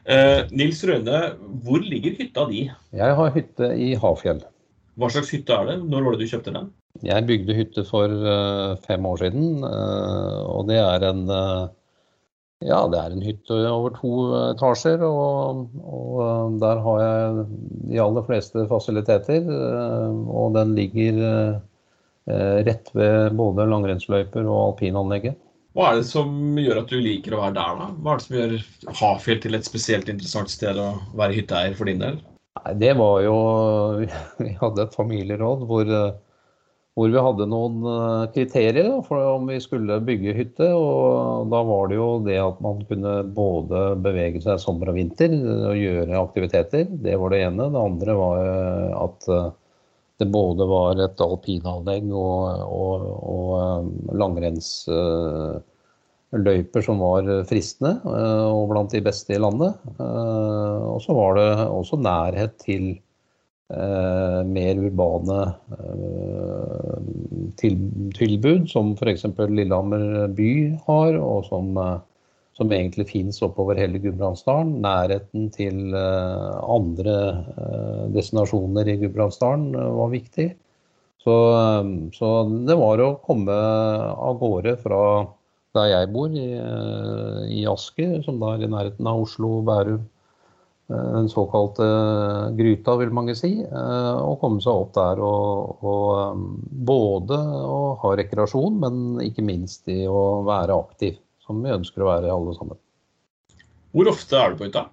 Eh, 0.09 0.41
Nils 0.57 0.81
Røne, 0.89 1.21
hvor 1.65 1.85
ligger 1.85 2.17
hytta 2.17 2.47
di? 2.49 2.67
Jeg 2.97 3.19
har 3.21 3.37
hytte 3.37 3.71
i 3.77 3.93
Hafjell. 4.01 4.41
Hva 5.01 5.11
slags 5.11 5.33
hytte 5.35 5.57
er 5.57 5.69
det? 5.69 5.79
Når 5.91 6.07
var 6.07 6.17
det 6.17 6.25
du 6.25 6.33
kjøpte 6.33 6.55
den? 6.55 6.73
Jeg 7.05 7.27
bygde 7.27 7.57
hytte 7.59 7.83
for 7.89 8.13
uh, 8.23 8.77
fem 8.85 9.07
år 9.11 9.25
siden. 9.25 9.65
Uh, 9.67 10.45
og 10.47 10.69
det 10.69 10.79
er 10.79 11.09
en 11.09 11.25
ja, 12.63 12.79
det 12.89 13.01
er 13.01 13.13
en 13.13 13.25
hytte 13.25 13.57
over 13.69 13.93
to 13.97 14.11
etasjer, 14.53 15.03
og, 15.05 15.65
og, 15.83 16.11
eh, 16.25 16.59
der 16.63 16.83
har 16.85 17.01
jeg 17.03 17.47
de 17.91 18.03
aller 18.05 18.27
fleste 18.29 18.67
fasiliteter. 18.71 19.43
Eh, 19.43 20.21
og 20.31 20.55
den 20.57 20.75
ligger 20.79 21.19
eh, 21.25 22.61
rett 22.69 22.93
ved 22.97 23.35
både 23.37 23.67
langrennsløyper 23.69 24.47
og 24.47 24.61
alpinanlegget. 24.71 25.41
Hva 25.75 25.91
er 25.91 25.99
det 25.99 26.07
som 26.07 26.55
gjør 26.61 26.85
at 26.85 26.93
du 26.93 27.01
liker 27.03 27.35
å 27.35 27.43
være 27.43 27.57
der, 27.57 27.81
da? 27.81 27.89
Hva 27.99 28.15
er 28.15 28.21
det 28.21 28.27
som 28.29 28.37
gjør 28.39 28.95
Hafjell 29.01 29.41
til 29.43 29.59
et 29.59 29.67
spesielt 29.67 30.13
interessant 30.13 30.53
sted 30.53 30.79
å 30.79 30.93
være 31.19 31.41
hytteeier 31.41 31.75
for 31.75 31.91
din 31.91 32.05
del? 32.05 32.21
Nei, 32.61 32.77
det 32.79 32.93
var 33.01 33.19
jo 33.27 33.39
Vi 34.45 34.55
hadde 34.61 34.87
et 34.87 34.95
familieråd 34.95 35.67
hvor 35.67 35.91
hvor 36.95 37.11
vi 37.11 37.23
hadde 37.27 37.49
noen 37.51 37.83
kriterier 38.31 38.35
kriterier 38.35 39.01
for 39.03 39.19
om 39.33 39.49
vi 39.51 39.57
skulle 39.63 40.01
bygge 40.07 40.35
hytte. 40.37 40.69
og 40.71 41.49
Da 41.51 41.63
var 41.67 41.89
det 41.91 41.97
jo 41.99 42.23
det 42.23 42.39
at 42.39 42.61
man 42.63 42.85
kunne 42.87 43.27
både 43.35 43.99
bevege 44.05 44.39
seg 44.45 44.61
sommer 44.63 44.89
og 44.93 44.97
vinter 45.01 45.35
og 45.35 45.75
gjøre 45.75 46.23
aktiviteter. 46.23 46.87
Det 46.87 47.19
var 47.19 47.31
det 47.35 47.43
ene. 47.49 47.67
Det 47.75 47.83
andre 47.83 48.15
var 48.21 48.39
eh, 48.47 48.95
at 49.03 49.27
eh, 49.27 49.51
det 50.23 50.29
både 50.31 50.63
var 50.71 50.95
et 51.03 51.19
alpinanlegg 51.27 52.07
og, 52.15 52.63
og, 52.63 53.03
og 53.35 54.15
langrennsløyper 54.15 56.81
som 56.87 57.03
var 57.03 57.27
fristende 57.51 57.99
og 58.07 58.71
blant 58.71 58.95
de 58.95 59.03
beste 59.03 59.35
i 59.35 59.43
landet. 59.43 59.75
Og 59.99 61.03
så 61.03 61.11
var 61.19 61.35
det 61.41 61.51
også 61.67 61.99
nærhet 61.99 62.55
til 62.63 62.95
Eh, 62.95 63.04
mer 64.47 64.81
urbane 64.81 65.41
eh, 65.77 66.97
til, 67.61 67.79
tilbud, 68.17 68.67
som 68.71 68.93
f.eks. 68.99 69.27
Lillehammer 69.51 70.29
by 70.35 70.51
har, 70.87 71.19
og 71.19 71.47
som, 71.49 71.71
eh, 71.81 71.97
som 72.59 72.73
egentlig 72.73 73.09
finnes 73.11 73.43
oppover 73.45 73.81
hele 73.81 74.01
Gudbrandsdalen. 74.03 74.77
Nærheten 74.85 75.49
til 75.55 75.95
andre 75.95 77.17
destinasjoner 78.15 78.93
i 78.93 78.99
Gudbrandsdalen 79.01 79.73
var 79.75 80.13
viktig. 80.13 80.53
Så, 81.25 81.35
så, 82.15 82.31
det 82.69 82.77
var 82.79 83.01
å 83.01 83.17
komme 83.25 83.55
av 83.57 84.39
gårde 84.39 84.77
fra 84.85 85.01
der 85.75 85.89
jeg 85.91 86.11
bor, 86.15 86.31
i, 86.31 86.51
i 87.51 87.65
Asker, 87.67 88.21
som 88.23 88.39
da 88.39 88.53
er 88.55 88.69
i 88.69 88.71
nærheten 88.71 89.09
av 89.11 89.25
Oslo, 89.25 89.57
Bærum, 89.67 90.05
Eh, 90.05 90.14
den 90.89 91.29
såkalte 91.33 91.85
gryta, 92.59 92.97
vil 93.01 93.13
mange 93.15 93.35
si. 93.39 93.53
Eh, 93.65 94.17
og 94.21 94.41
komme 94.43 94.61
seg 94.61 94.83
opp 94.85 94.93
der 94.97 95.23
og, 95.25 95.85
og 95.85 96.09
eh, 96.19 96.43
både 96.91 97.39
å 97.65 97.79
ha 98.03 98.17
rekreasjon, 98.21 98.81
men 98.83 99.23
ikke 99.25 99.47
minst 99.47 99.89
i 99.89 100.03
å 100.05 100.43
være 100.45 100.77
aktiv, 100.77 101.17
som 101.45 101.63
vi 101.65 101.73
ønsker 101.73 102.05
å 102.05 102.11
være 102.13 102.35
alle 102.35 102.57
sammen. 102.59 102.81
Hvor 103.95 104.11
ofte 104.13 104.37
er 104.37 104.53
du 104.53 104.61
på 104.61 104.69
hytta? 104.69 104.89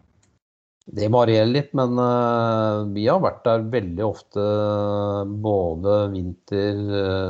Det 0.91 1.07
varierer 1.13 1.47
litt, 1.47 1.69
men 1.77 1.93
vi 2.91 3.03
har 3.05 3.19
vært 3.21 3.43
der 3.45 3.61
veldig 3.71 4.03
ofte 4.03 4.45
både 5.45 5.93
vinter, 6.11 6.81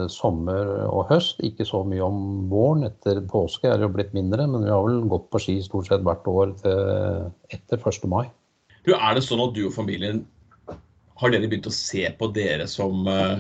sommer 0.10 0.72
og 0.88 1.12
høst. 1.12 1.44
Ikke 1.46 1.68
så 1.68 1.84
mye 1.86 2.02
om 2.02 2.48
våren. 2.50 2.88
Etter 2.88 3.20
påske 3.30 3.70
er 3.70 3.78
det 3.78 3.86
jo 3.86 3.94
blitt 4.00 4.16
mindre, 4.18 4.48
men 4.50 4.66
vi 4.66 4.72
har 4.72 4.82
vel 4.88 5.04
gått 5.12 5.28
på 5.30 5.44
ski 5.44 5.58
stort 5.68 5.92
sett 5.92 6.08
hvert 6.08 6.32
år 6.32 6.56
etter 6.64 7.76
1. 7.78 8.08
mai. 8.10 8.32
Du, 8.86 8.94
er 8.96 9.16
det 9.16 9.24
sånn 9.26 9.44
at 9.44 9.56
du 9.56 9.66
og 9.68 9.76
familien 9.76 10.24
Har 11.22 11.34
dere 11.34 11.50
begynt 11.50 11.70
å 11.70 11.74
se 11.76 12.08
på 12.18 12.30
dere 12.34 12.66
som 12.70 13.06
uh, 13.06 13.38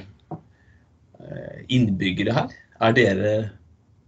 innbyggere 1.71 2.36
her? 2.36 2.51
Er 2.81 2.93
dere 2.98 3.31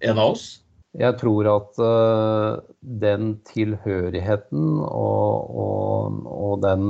en 0.05 0.19
av 0.19 0.35
oss? 0.35 0.45
Jeg 0.93 1.17
tror 1.17 1.49
at 1.49 1.79
uh, 1.81 2.61
den 2.81 3.33
tilhørigheten 3.49 4.77
og, 4.85 5.57
og, 5.63 6.19
og 6.29 6.53
den 6.61 6.85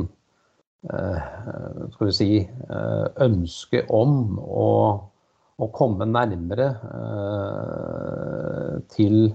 uh, 0.92 1.88
skal 1.96 2.10
vi 2.10 2.18
si 2.18 2.30
ønsket 3.24 3.88
om 3.96 4.36
å, 4.44 4.70
å 5.56 5.72
komme 5.78 6.10
nærmere 6.10 6.68
til 8.92 9.32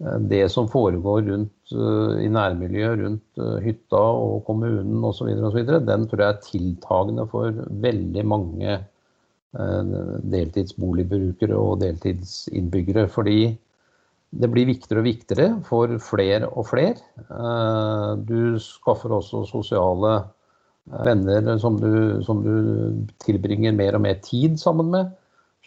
Eh, 0.00 0.18
det 0.18 0.48
som 0.48 0.68
foregår 0.68 1.22
rundt, 1.22 1.52
eh, 1.52 1.59
i 1.72 2.28
nærmiljøet 2.32 3.02
rundt 3.04 3.42
eh, 3.42 3.58
hytta 3.64 3.96
og 3.96 4.44
kommunen 4.46 5.04
osv., 5.04 5.28
den 5.86 6.08
tror 6.08 6.24
jeg 6.24 6.28
er 6.28 6.46
tiltagende 6.46 7.26
for 7.30 7.52
veldig 7.86 8.26
mange 8.26 8.80
deltidsboligbrukere 9.50 11.56
og 11.58 11.80
deltidsinnbyggere. 11.80 13.08
Fordi 13.10 13.56
det 14.30 14.50
blir 14.52 14.68
viktigere 14.68 15.00
og 15.00 15.08
viktigere 15.08 15.56
for 15.66 15.96
flere 15.98 16.46
og 16.46 16.68
flere. 16.68 16.94
Du 18.28 18.54
skaffer 18.62 19.10
også 19.16 19.42
sosiale 19.50 20.12
venner 20.86 21.58
som 21.58 21.80
du, 21.82 22.22
som 22.22 22.44
du 22.44 22.54
tilbringer 23.26 23.74
mer 23.74 23.98
og 23.98 24.04
mer 24.06 24.22
tid 24.22 24.54
sammen 24.62 24.94
med. 24.94 25.10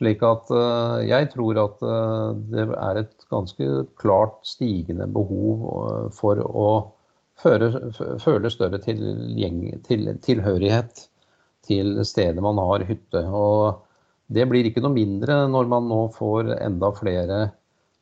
Slik 0.04 0.24
at 0.28 0.52
uh, 0.52 1.00
jeg 1.08 1.30
tror 1.32 1.60
at 1.62 1.80
uh, 1.86 2.36
det 2.52 2.66
er 2.76 3.00
et 3.00 3.26
ganske 3.32 3.68
klart 4.02 4.42
stigende 4.44 5.08
behov 5.08 5.64
uh, 5.64 6.10
for 6.12 6.42
å 6.44 6.68
føre, 7.40 7.70
føle 8.20 8.52
større 8.52 8.82
til, 8.84 9.00
til, 9.88 10.12
tilhørighet 10.26 11.06
til 11.64 12.04
stedet 12.04 12.44
man 12.44 12.60
har 12.60 12.84
hytte. 12.90 13.24
Og 13.32 13.80
det 14.34 14.50
blir 14.52 14.68
ikke 14.68 14.84
noe 14.84 14.96
mindre 14.98 15.46
når 15.48 15.72
man 15.72 15.88
nå 15.88 16.02
får 16.18 16.52
enda 16.60 16.92
flere 17.00 17.40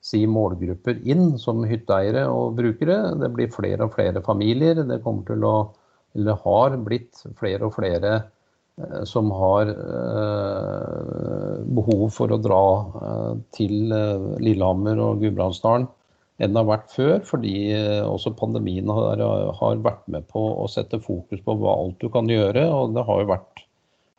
si, 0.01 0.25
målgrupper 0.25 1.05
inn 1.05 1.37
som 1.41 1.61
hytteeiere 1.69 2.25
og 2.33 2.57
brukere. 2.57 3.13
Det 3.21 3.29
blir 3.35 3.53
flere 3.53 3.85
og 3.85 3.93
flere 3.93 4.25
familier. 4.25 4.81
Det 4.89 5.03
kommer 5.05 5.29
til 5.29 5.45
å, 5.45 5.55
eller 6.17 6.45
har 6.47 6.81
blitt 6.81 7.21
flere 7.37 7.69
og 7.69 7.77
flere 7.77 8.21
Eh, 8.21 8.39
som 9.05 9.31
har 9.35 9.69
eh, 9.71 11.55
behov 11.75 12.05
for 12.15 12.31
å 12.31 12.39
dra 12.41 12.61
eh, 13.01 13.33
til 13.55 13.91
Lillehammer 14.41 15.01
og 15.03 15.23
Gudbrandsdalen 15.23 15.89
enn 16.41 16.55
det 16.55 16.57
har 16.57 16.69
vært 16.71 16.93
før, 16.95 17.17
fordi 17.27 17.53
også 18.01 18.31
pandemien 18.33 18.87
har, 18.89 19.19
vært 19.85 20.07
med 20.09 20.23
på 20.31 20.41
å 20.57 20.63
sette 20.71 20.97
fokus 21.03 21.43
på 21.45 21.53
hva 21.59 21.75
alt 21.83 22.01
du 22.01 22.07
kan 22.09 22.25
gjøre. 22.25 22.63
Og 22.65 22.95
det 22.95 23.03
har 23.05 23.19
jo 23.21 23.27
vært 23.29 23.61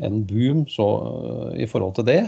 en 0.07 0.21
boom 0.29 0.61
så, 0.71 0.87
i 1.59 1.67
forhold 1.67 1.97
til 1.97 2.07
det. 2.07 2.21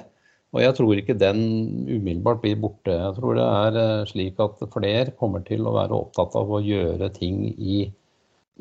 Og 0.50 0.64
jeg 0.64 0.74
tror 0.80 0.98
ikke 0.98 1.14
den 1.14 1.44
umiddelbart 1.86 2.42
blir 2.42 2.58
borte. 2.58 2.90
Jeg 2.90 3.14
tror 3.20 3.38
det 3.38 3.46
er 3.46 4.10
slik 4.10 4.42
at 4.42 4.66
flere 4.74 5.14
kommer 5.14 5.46
til 5.46 5.62
å 5.62 5.76
være 5.78 5.94
opptatt 5.94 6.34
av 6.42 6.50
å 6.50 6.62
gjøre 6.64 7.12
ting 7.14 7.44
i 7.54 7.84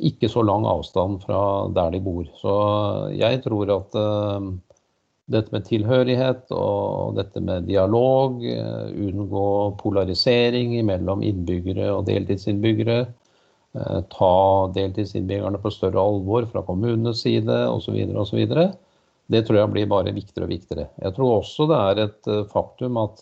ikke 0.02 0.30
så 0.30 0.42
lang 0.42 0.66
avstand 0.66 1.22
fra 1.22 1.70
der 1.74 1.94
de 1.94 2.02
bor. 2.02 2.26
Så 2.42 2.54
jeg 3.14 3.42
tror 3.44 3.72
at 3.76 3.98
uh, 3.98 4.48
dette 5.30 5.54
med 5.54 5.68
tilhørighet 5.68 6.54
og 6.56 7.20
dette 7.20 7.42
med 7.44 7.68
dialog, 7.70 8.42
uh, 8.42 8.90
unngå 8.90 9.48
polarisering 9.82 10.80
mellom 10.88 11.22
innbyggere 11.26 11.92
og 11.94 12.08
deltidsinnbyggere, 12.10 13.04
uh, 13.78 14.00
ta 14.10 14.34
deltidsinnbyggerne 14.74 15.62
på 15.62 15.74
større 15.74 16.02
alvor 16.02 16.50
fra 16.50 16.66
kommunenes 16.66 17.22
side 17.28 17.60
osv., 17.70 18.02
osv., 18.18 18.48
det 19.32 19.46
tror 19.48 19.62
jeg 19.62 19.72
blir 19.72 19.86
bare 19.88 20.12
viktigere 20.12 20.50
og 20.50 20.52
viktigere. 20.52 20.90
Jeg 21.00 21.14
tror 21.16 21.38
også 21.38 21.66
det 21.70 21.78
er 21.80 22.00
et 22.04 22.28
faktum 22.52 22.98
at 23.00 23.22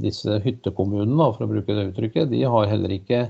disse 0.00 0.38
hyttekommunene, 0.42 1.26
for 1.36 1.44
å 1.44 1.50
bruke 1.50 1.76
det 1.76 1.90
uttrykket, 1.90 2.30
de 2.32 2.40
har 2.48 2.70
heller 2.70 2.94
ikke 2.96 3.20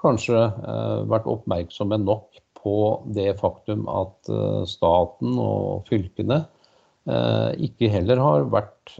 kanskje 0.00 0.38
eh, 0.38 1.00
vært 1.10 1.28
oppmerksomme 1.30 2.00
nok 2.02 2.40
på 2.60 2.76
det 3.16 3.34
faktum 3.40 3.86
at 3.90 4.30
eh, 4.32 4.62
staten 4.68 5.36
og 5.40 5.90
fylkene 5.90 6.42
eh, 7.08 7.50
ikke 7.68 7.90
heller 7.92 8.22
har 8.22 8.48
vært 8.52 8.96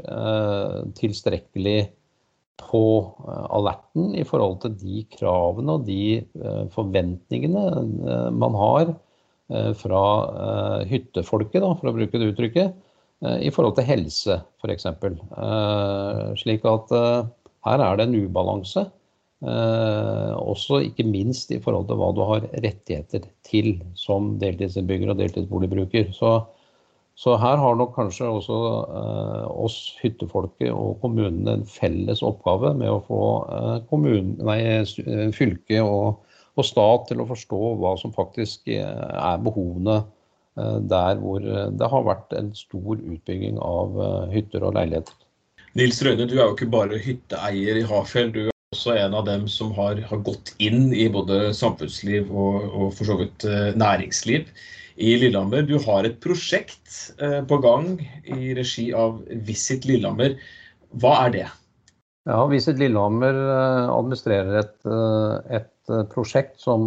tilstrekkelig 0.95 1.81
på 2.61 2.83
alerten 3.51 4.13
i 4.15 4.23
forhold 4.29 4.61
til 4.63 4.77
de 4.79 5.01
kravene 5.11 5.75
og 5.75 5.87
de 5.89 6.21
forventningene 6.71 8.31
man 8.37 8.55
har 8.55 8.93
fra 9.81 10.03
hyttefolket, 10.87 11.65
for 11.81 11.91
å 11.91 11.95
bruke 11.97 12.21
det 12.21 12.29
uttrykket, 12.31 12.77
i 13.43 13.51
forhold 13.51 13.75
til 13.81 13.89
helse 13.89 14.37
f.eks. 14.63 14.87
Slik 16.45 16.69
at 16.71 16.95
her 17.67 17.85
er 17.89 17.99
det 17.99 18.07
en 18.07 18.19
ubalanse. 18.21 18.87
Eh, 19.41 20.33
også 20.37 20.83
ikke 20.85 21.07
minst 21.09 21.49
i 21.55 21.59
forhold 21.65 21.87
til 21.89 21.97
hva 21.97 22.11
du 22.13 22.21
har 22.29 22.43
rettigheter 22.61 23.23
til 23.49 23.79
som 23.97 24.35
deltidsinnbygger 24.41 25.15
og 25.15 25.23
deltidsboligbruker. 25.23 26.11
Så, 26.13 26.33
så, 27.17 27.39
her 27.41 27.57
har 27.63 27.79
nok 27.81 27.95
kanskje 27.97 28.29
også 28.29 28.59
eh, 29.01 29.47
oss 29.65 29.79
hyttefolket 30.03 30.69
og 30.75 30.99
kommunene 31.01 31.57
en 31.57 31.65
felles 31.65 32.21
oppgave 32.27 32.75
med 32.77 32.93
å 32.93 33.01
få 33.09 33.23
eh, 33.57 33.79
kommunen, 33.89 34.37
nei, 34.45 34.59
eh, 34.61 35.25
fylke 35.33 35.81
og, 35.87 36.21
og, 36.53 36.63
stat 36.69 37.09
til 37.09 37.25
å 37.25 37.29
forstå 37.33 37.63
hva 37.81 37.97
som 38.03 38.13
faktisk 38.13 38.69
er 38.69 39.41
behovene 39.41 40.03
eh, 40.03 40.79
der 40.85 41.17
hvor 41.25 41.41
det 41.41 41.93
har 41.97 42.09
vært 42.13 42.37
en 42.37 42.53
stor 42.53 42.93
utbygging 43.01 43.57
av 43.57 43.97
hytter 44.37 44.69
og 44.69 44.77
leiligheter. 44.77 45.17
Nils 45.81 46.05
Røyne, 46.05 46.29
du 46.29 46.37
er 46.37 46.45
jo 46.45 46.55
ikke 46.59 46.75
bare 46.77 47.01
hytteeier 47.01 47.79
i 47.81 47.89
Hafjell. 47.89 48.35
Du 48.35 48.50
også 48.71 48.93
en 48.95 49.15
av 49.19 49.25
dem 49.27 49.49
som 49.51 49.73
har, 49.75 49.99
har 50.07 50.21
gått 50.23 50.53
inn 50.63 50.93
i 50.95 51.09
både 51.11 51.49
samfunnsliv 51.59 52.29
og, 52.31 52.69
og 52.71 52.93
for 52.95 53.09
så 53.09 53.17
vidt 53.19 53.43
eh, 53.43 53.73
næringsliv 53.75 54.47
i 54.95 55.17
Lillehammer. 55.19 55.65
Du 55.67 55.75
har 55.83 56.07
et 56.07 56.21
prosjekt 56.23 56.93
eh, 57.19 57.41
på 57.51 57.59
gang 57.65 57.97
i 58.31 58.53
regi 58.55 58.93
av 58.95 59.19
Visit 59.49 59.89
Lillehammer. 59.91 60.37
Hva 61.03 61.17
er 61.25 61.35
det? 61.35 61.49
Ja, 62.31 62.39
Visit 62.53 62.79
Lillehammer 62.79 63.43
eh, 63.43 63.91
administrerer 63.91 64.61
et, 64.63 64.79
et 65.59 65.95
prosjekt 66.15 66.63
som 66.63 66.87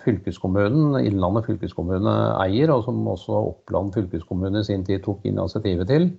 fylkeskommunen, 0.00 0.96
Innlandet 1.04 1.52
fylkeskommune 1.52 2.16
eier, 2.46 2.72
og 2.72 2.88
som 2.88 3.04
også 3.12 3.44
Oppland 3.52 3.92
fylkeskommune 3.92 4.64
i 4.64 4.70
sin 4.72 4.88
tid 4.88 5.04
tok 5.04 5.28
initiativet 5.28 5.92
til. 5.92 6.14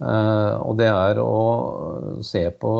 Eh, 0.00 0.54
og 0.64 0.78
det 0.80 0.88
er 0.88 1.18
å 1.20 2.20
se 2.24 2.46
på 2.62 2.72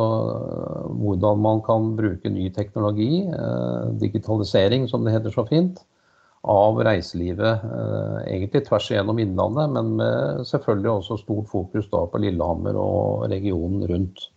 hvordan 0.97 1.43
man 1.45 1.61
kan 1.67 1.93
bruke 1.99 2.33
ny 2.33 2.49
teknologi, 2.57 3.27
eh, 3.29 3.91
digitalisering 4.01 4.87
som 4.89 5.05
det 5.05 5.13
heter 5.19 5.35
så 5.35 5.45
fint, 5.49 5.83
av 6.49 6.79
reiselivet 6.81 7.67
eh, 7.69 8.15
egentlig 8.33 8.63
tvers 8.65 8.87
igjennom 8.89 9.19
Innlandet, 9.21 9.75
men 9.75 9.91
med 9.99 10.47
selvfølgelig 10.49 10.93
også 10.95 11.19
stort 11.21 11.51
fokus 11.53 11.91
da 11.93 12.07
på 12.09 12.23
Lillehammer 12.25 12.79
og 12.81 13.27
regionen 13.29 13.85
rundt. 13.91 14.31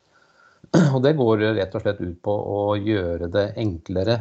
Og 0.92 1.00
det 1.06 1.16
går 1.16 1.46
rett 1.56 1.76
og 1.78 1.86
slett 1.86 2.04
ut 2.04 2.20
på 2.26 2.36
å 2.36 2.60
gjøre 2.76 3.32
det 3.32 3.54
enklere 3.62 4.20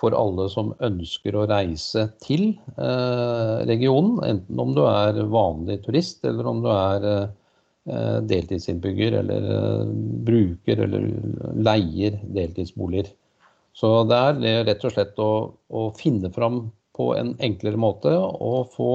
for 0.00 0.16
alle 0.16 0.48
som 0.50 0.72
ønsker 0.82 1.36
å 1.36 1.44
reise 1.50 2.08
til 2.22 2.54
regionen, 3.68 4.16
enten 4.26 4.62
om 4.62 4.72
du 4.74 4.80
er 4.86 5.20
vanlig 5.30 5.80
turist 5.84 6.24
eller 6.26 6.48
om 6.50 6.62
du 6.64 6.70
er 6.72 7.06
deltidsinnbygger 7.84 9.18
eller 9.22 9.48
eh, 9.56 9.86
bruker 10.26 10.84
eller 10.84 11.08
leier 11.58 12.20
deltidsboliger. 12.22 13.10
Så 13.74 14.02
det 14.04 14.18
er 14.18 14.68
rett 14.68 14.84
og 14.84 14.94
slett 14.94 15.18
å, 15.22 15.32
å 15.72 15.88
finne 15.98 16.30
fram 16.30 16.66
på 16.96 17.12
en 17.16 17.34
enklere 17.42 17.80
måte 17.80 18.12
og 18.12 18.74
få 18.76 18.92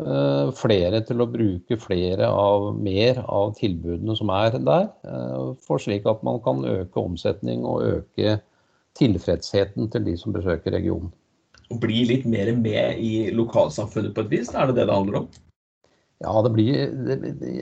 eh, 0.00 0.52
flere 0.56 1.02
til 1.06 1.20
å 1.20 1.30
bruke 1.30 1.80
flere 1.82 2.30
av 2.30 2.70
mer 2.78 3.20
av 3.26 3.56
tilbudene 3.58 4.16
som 4.16 4.30
er 4.32 4.56
der, 4.56 4.88
eh, 5.04 5.48
for 5.66 5.82
slik 5.82 6.06
at 6.08 6.22
man 6.26 6.40
kan 6.44 6.62
øke 6.64 7.02
omsetning 7.02 7.66
og 7.66 7.84
øke 7.88 8.38
tilfredsheten 8.98 9.90
til 9.92 10.06
de 10.06 10.16
som 10.18 10.34
besøker 10.34 10.74
regionen. 10.74 11.12
Bli 11.68 12.06
litt 12.08 12.24
mer 12.24 12.54
med 12.56 13.02
i 13.04 13.28
lokalsamfunnet 13.36 14.14
på 14.16 14.24
et 14.24 14.32
vis, 14.32 14.54
er 14.54 14.70
det 14.70 14.78
det 14.78 14.88
det 14.88 14.96
handler 14.96 15.20
om? 15.20 15.28
Ja, 16.18 16.32
det 16.42 16.50
blir, 16.50 16.72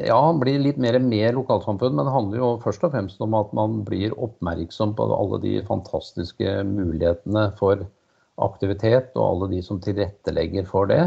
ja, 0.07 0.21
blir 0.41 0.63
litt 0.65 0.79
mer 0.81 0.97
med 1.05 1.37
lokalsamfunn, 1.37 1.93
men 1.93 2.09
det 2.09 2.15
handler 2.15 2.41
jo 2.41 2.47
først 2.63 2.87
og 2.89 2.95
fremst 2.95 3.21
om 3.21 3.35
at 3.37 3.51
man 3.57 3.83
blir 3.85 4.15
oppmerksom 4.17 4.95
på 4.97 5.09
alle 5.13 5.41
de 5.43 5.59
fantastiske 5.67 6.55
mulighetene 6.65 7.51
for 7.59 7.85
aktivitet, 8.41 9.11
og 9.13 9.27
alle 9.27 9.51
de 9.51 9.61
som 9.65 9.81
tilrettelegger 9.85 10.65
for 10.71 10.89
det, 10.89 11.03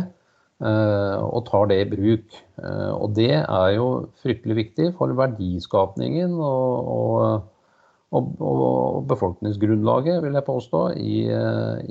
eh, 0.62 1.16
og 1.26 1.48
tar 1.50 1.72
det 1.72 1.80
i 1.82 1.88
bruk. 1.90 2.38
Eh, 2.62 2.92
og 2.94 3.16
det 3.18 3.32
er 3.40 3.72
jo 3.80 3.88
fryktelig 4.22 4.60
viktig 4.60 4.92
for 5.00 5.16
verdiskapningen 5.18 6.36
og, 6.38 6.92
og, 6.94 7.74
og, 8.14 8.30
og 8.46 9.10
befolkningsgrunnlaget, 9.10 10.22
vil 10.22 10.38
jeg 10.38 10.50
påstå, 10.52 10.84
i, 11.02 11.18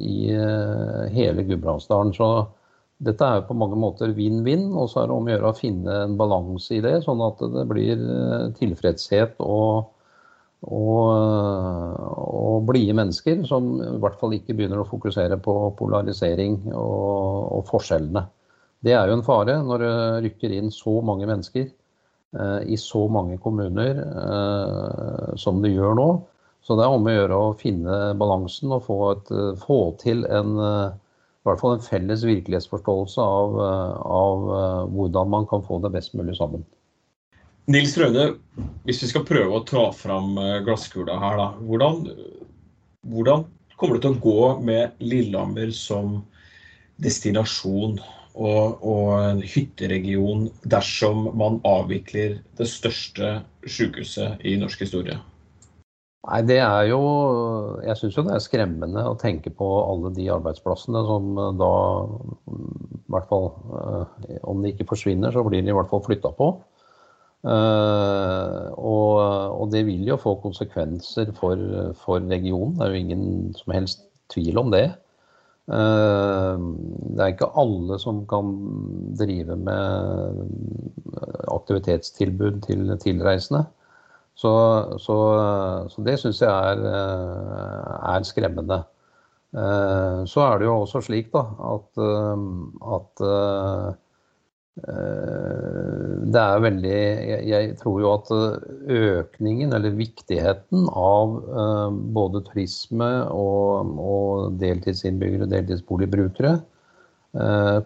i 0.07 0.39
hele 1.19 1.49
Gudbrandsdalen. 1.51 2.15
Dette 2.99 3.27
er 3.27 3.45
på 3.47 3.55
mange 3.55 3.79
måter 3.79 4.11
vinn-vinn, 4.15 4.73
og 4.75 4.89
så 4.91 5.03
er 5.03 5.11
det 5.11 5.15
om 5.15 5.29
å 5.29 5.31
gjøre 5.31 5.53
å 5.53 5.57
finne 5.57 6.01
en 6.05 6.17
balanse 6.19 6.75
i 6.75 6.83
det, 6.83 6.97
sånn 7.05 7.23
at 7.23 7.43
det 7.55 7.65
blir 7.71 7.95
eh, 7.95 8.49
tilfredshet 8.59 9.39
og, 9.45 9.93
og, 10.67 11.05
og 12.19 12.67
blide 12.67 12.97
mennesker 12.99 13.45
som 13.47 13.77
i 13.85 13.93
hvert 14.03 14.19
fall 14.19 14.35
ikke 14.35 14.57
begynner 14.59 14.83
å 14.83 14.89
fokusere 14.89 15.39
på 15.45 15.57
polarisering 15.79 16.59
og, 16.73 17.55
og, 17.61 17.63
forskjellene. 17.71 18.27
Det 18.83 18.95
er 18.95 19.11
jo 19.11 19.19
en 19.19 19.27
fare 19.27 19.59
når 19.63 19.85
det 19.85 19.95
rykker 20.27 20.59
inn 20.59 20.75
så 20.75 20.99
mange 21.07 21.31
mennesker 21.31 21.69
eh, 21.69 22.61
i 22.67 22.79
så 22.83 23.07
mange 23.15 23.39
kommuner 23.43 24.03
eh, 24.11 25.27
som 25.39 25.63
det 25.63 25.77
gjør 25.77 25.95
nå. 26.03 26.13
Så 26.67 26.75
det 26.75 26.83
er 26.83 26.93
om 26.99 27.07
å 27.07 27.15
gjøre 27.15 27.37
å 27.39 27.59
finne 27.59 27.99
balansen 28.19 28.75
og 28.75 28.89
få, 28.91 29.03
et, 29.15 29.37
få 29.63 29.85
til 30.03 30.27
en 30.27 30.59
i 31.39 31.49
hvert 31.49 31.61
fall 31.63 31.77
en 31.77 31.85
felles 31.85 32.25
virkelighetsforståelse 32.27 33.23
av, 33.23 33.55
eh, 33.63 34.01
av, 34.19 34.49
eh, 34.57 34.83
hvordan 34.95 35.31
man 35.31 35.47
kan 35.47 35.63
få 35.63 35.79
det 35.83 35.93
best 35.95 36.15
mulig 36.15 36.37
sammen. 36.37 36.65
Nils 37.69 37.97
Røde, 38.01 38.39
hvis 38.85 39.03
vi 39.03 39.11
skal 39.11 39.27
prøve 39.29 39.55
å 39.55 39.65
ta 39.67 39.91
fram 39.93 40.37
eh, 40.41 40.59
glasskula 40.65 41.19
her, 41.21 41.37
da. 41.37 41.49
Hvordan, 41.69 42.03
hvordan 43.07 43.47
kommer 43.77 43.97
det 43.97 44.07
til 44.07 44.17
å 44.17 44.23
gå 44.25 44.45
med 44.65 44.99
Lillehammer 45.05 45.71
som 45.77 46.23
destinasjon 46.99 47.99
og, 48.35 48.83
og 48.83 49.43
hytteregion 49.47 50.49
dersom 50.67 51.29
man 51.39 51.61
avvikler 51.69 52.41
det 52.59 52.67
største 52.67 53.39
sykehuset 53.69 54.43
i 54.43 54.57
norsk 54.59 54.83
historie? 54.87 55.21
Nei, 56.27 56.41
det 56.43 56.59
er 56.59 56.89
jo 56.91 56.99
Jeg 57.87 57.99
syns 58.01 58.17
jo 58.19 58.25
det 58.27 58.33
er 58.35 58.43
skremmende 58.43 59.05
å 59.07 59.17
tenke 59.21 59.53
på 59.55 59.69
alle 59.85 60.11
de 60.17 60.27
arbeidsplassene 60.35 61.05
som 61.07 61.29
eh, 61.39 61.53
da 61.61 61.71
i 62.51 63.13
hvert 63.15 63.29
fall 63.31 63.47
eh, 63.79 64.41
Om 64.43 64.65
de 64.65 64.73
ikke 64.75 64.89
forsvinner, 64.91 65.33
så 65.33 65.45
blir 65.47 65.63
de 65.63 65.71
i 65.73 65.77
hvert 65.79 65.91
fall 65.93 66.05
flytta 66.05 66.35
på. 66.39 66.51
Uh, 67.47 68.75
og, 68.75 69.13
og, 69.55 69.69
det 69.71 69.85
vil 69.87 70.09
jo 70.09 70.17
få 70.19 70.33
konsekvenser 70.43 71.31
for, 71.37 71.61
for, 72.01 72.19
regionen. 72.27 72.75
Det 72.75 72.83
er 72.83 72.91
jo 72.97 73.03
ingen 73.05 73.29
som 73.55 73.75
helst 73.77 74.03
tvil 74.35 74.59
om 74.59 74.73
det. 74.75 74.89
Det 75.69 77.23
er 77.23 77.31
ikke 77.31 77.53
alle 77.63 77.99
som 78.03 78.25
kan 78.29 78.51
drive 79.21 79.55
med 79.61 80.43
aktivitetstilbud 81.55 82.63
til 82.67 82.91
tilreisende. 83.05 83.69
Så, 84.39 84.53
så, 85.03 85.17
så 85.91 86.05
det 86.07 86.15
syns 86.23 86.43
jeg 86.45 86.51
er, 86.73 86.83
er, 86.87 88.27
skremmende. 88.27 88.85
Så 90.31 90.45
er 90.45 90.61
det 90.61 90.69
jo 90.69 90.77
også 90.85 91.01
slik 91.03 91.33
da, 91.33 91.43
at, 91.73 91.99
at 92.95 93.23
det 96.29 96.43
er 96.45 96.63
veldig 96.63 97.01
Jeg 97.49 97.73
tror 97.81 97.97
jo 98.05 98.13
at 98.13 98.31
økningen, 98.95 99.75
eller 99.75 99.97
viktigheten 99.99 100.87
av 100.87 101.35
både 102.15 102.45
turisme 102.47 103.11
og, 103.35 103.91
og 103.99 104.61
deltidsinnbyggere, 104.63 105.51
deltidsboligbrukere, 105.51 106.55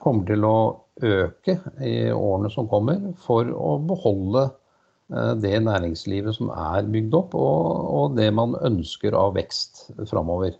kommer 0.02 0.28
til 0.28 0.44
å 0.44 0.56
øke 1.02 1.56
i 1.80 2.10
årene 2.12 2.50
som 2.52 2.68
kommer 2.70 3.00
for 3.24 3.48
å 3.48 3.76
beholde 3.88 4.44
eh, 4.46 4.61
det 5.10 5.58
næringslivet 5.64 6.36
som 6.36 6.48
er 6.54 6.86
bygd 6.88 7.14
opp, 7.18 7.34
og, 7.36 7.64
og 7.92 8.14
det 8.16 8.30
man 8.32 8.54
ønsker 8.64 9.16
av 9.18 9.34
vekst 9.36 9.88
framover. 10.08 10.54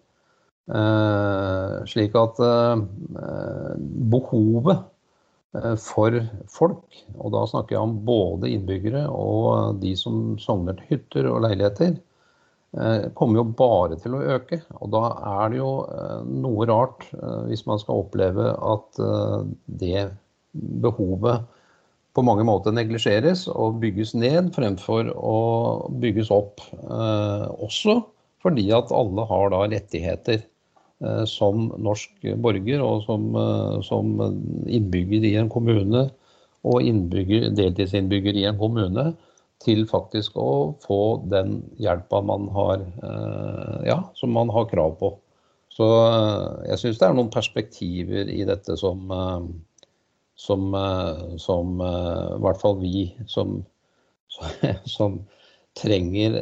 Eh, 0.71 1.77
slik 1.91 2.15
at 2.15 2.39
eh, 2.39 2.83
behovet 4.13 4.89
for 5.83 6.15
folk, 6.49 7.01
og 7.19 7.33
da 7.35 7.43
snakker 7.51 7.75
jeg 7.75 7.85
om 7.85 7.99
både 8.07 8.49
innbyggere 8.55 9.03
og 9.13 9.83
de 9.83 9.91
som 10.01 10.39
sogner 10.41 10.79
til 10.79 10.95
hytter 10.95 11.29
og 11.29 11.43
leiligheter, 11.45 11.99
kommer 13.13 13.37
jo 13.37 13.45
bare 13.59 13.99
til 14.01 14.15
å 14.17 14.23
øke. 14.33 14.63
Og 14.79 14.95
da 14.95 15.03
er 15.43 15.53
det 15.53 15.59
jo 15.59 15.73
noe 16.41 16.65
rart 16.71 17.05
hvis 17.51 17.67
man 17.69 17.83
skal 17.83 18.01
oppleve 18.01 18.47
at 18.49 19.03
det 19.83 20.07
behovet 20.87 21.45
på 22.13 22.25
mange 22.25 22.45
måter 22.45 22.75
neglisjeres 22.77 23.47
og 23.49 23.81
bygges 23.83 24.13
ned 24.19 24.53
fremfor 24.57 25.09
å 25.17 25.37
bygges 26.03 26.33
opp. 26.35 26.61
Eh, 26.83 27.47
også 27.65 28.03
fordi 28.43 28.67
at 28.75 28.93
alle 28.93 29.25
har 29.31 29.53
da 29.55 29.63
rettigheter 29.71 30.43
eh, 30.43 31.25
som 31.31 31.71
norsk 31.81 32.35
borger 32.45 32.85
og 32.85 33.05
som, 33.07 33.31
eh, 33.39 33.79
som 33.87 34.13
innbygger 34.69 35.29
i 35.31 35.37
en 35.41 35.51
kommune 35.53 36.09
og 36.69 36.87
innbygger, 36.87 37.49
deltidsinnbygger 37.57 38.39
i 38.39 38.47
en 38.51 38.61
kommune 38.61 39.13
til 39.63 39.85
faktisk 39.89 40.37
å 40.43 40.75
få 40.83 41.03
den 41.31 41.61
hjelpa 41.79 42.19
man 42.27 42.49
har, 42.51 42.81
ja, 43.87 44.01
som 44.19 44.33
man 44.35 44.51
har 44.51 44.67
krav 44.71 44.97
på. 44.99 45.13
Så 45.71 45.87
jeg 46.67 46.81
syns 46.81 46.99
det 46.99 47.07
er 47.07 47.15
noen 47.15 47.31
perspektiver 47.31 48.31
i 48.31 48.41
dette 48.47 48.75
som, 48.79 49.07
som, 50.43 50.75
eh, 50.75 51.37
som 51.37 51.81
eh, 51.81 52.37
i 52.37 52.41
hvert 52.43 52.63
fall 52.63 52.81
vi 52.81 53.05
som, 53.31 53.61
som 54.97 55.21
trenger 55.79 56.35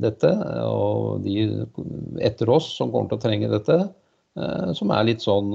dette, 0.00 0.30
og 0.64 1.24
de 1.26 1.66
etter 2.24 2.50
oss 2.52 2.70
som 2.78 2.92
kommer 2.92 3.10
til 3.10 3.18
å 3.18 3.24
trenge 3.26 3.50
dette, 3.52 3.78
eh, 4.38 4.70
som 4.78 4.94
er 4.94 5.10
litt 5.10 5.24
sånn 5.24 5.50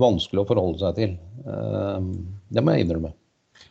vanskelig 0.00 0.42
å 0.42 0.48
forholde 0.50 0.82
seg 0.82 0.98
til. 0.98 1.16
Det 2.50 2.64
må 2.64 2.74
jeg 2.74 2.84
innrømme. 2.84 3.14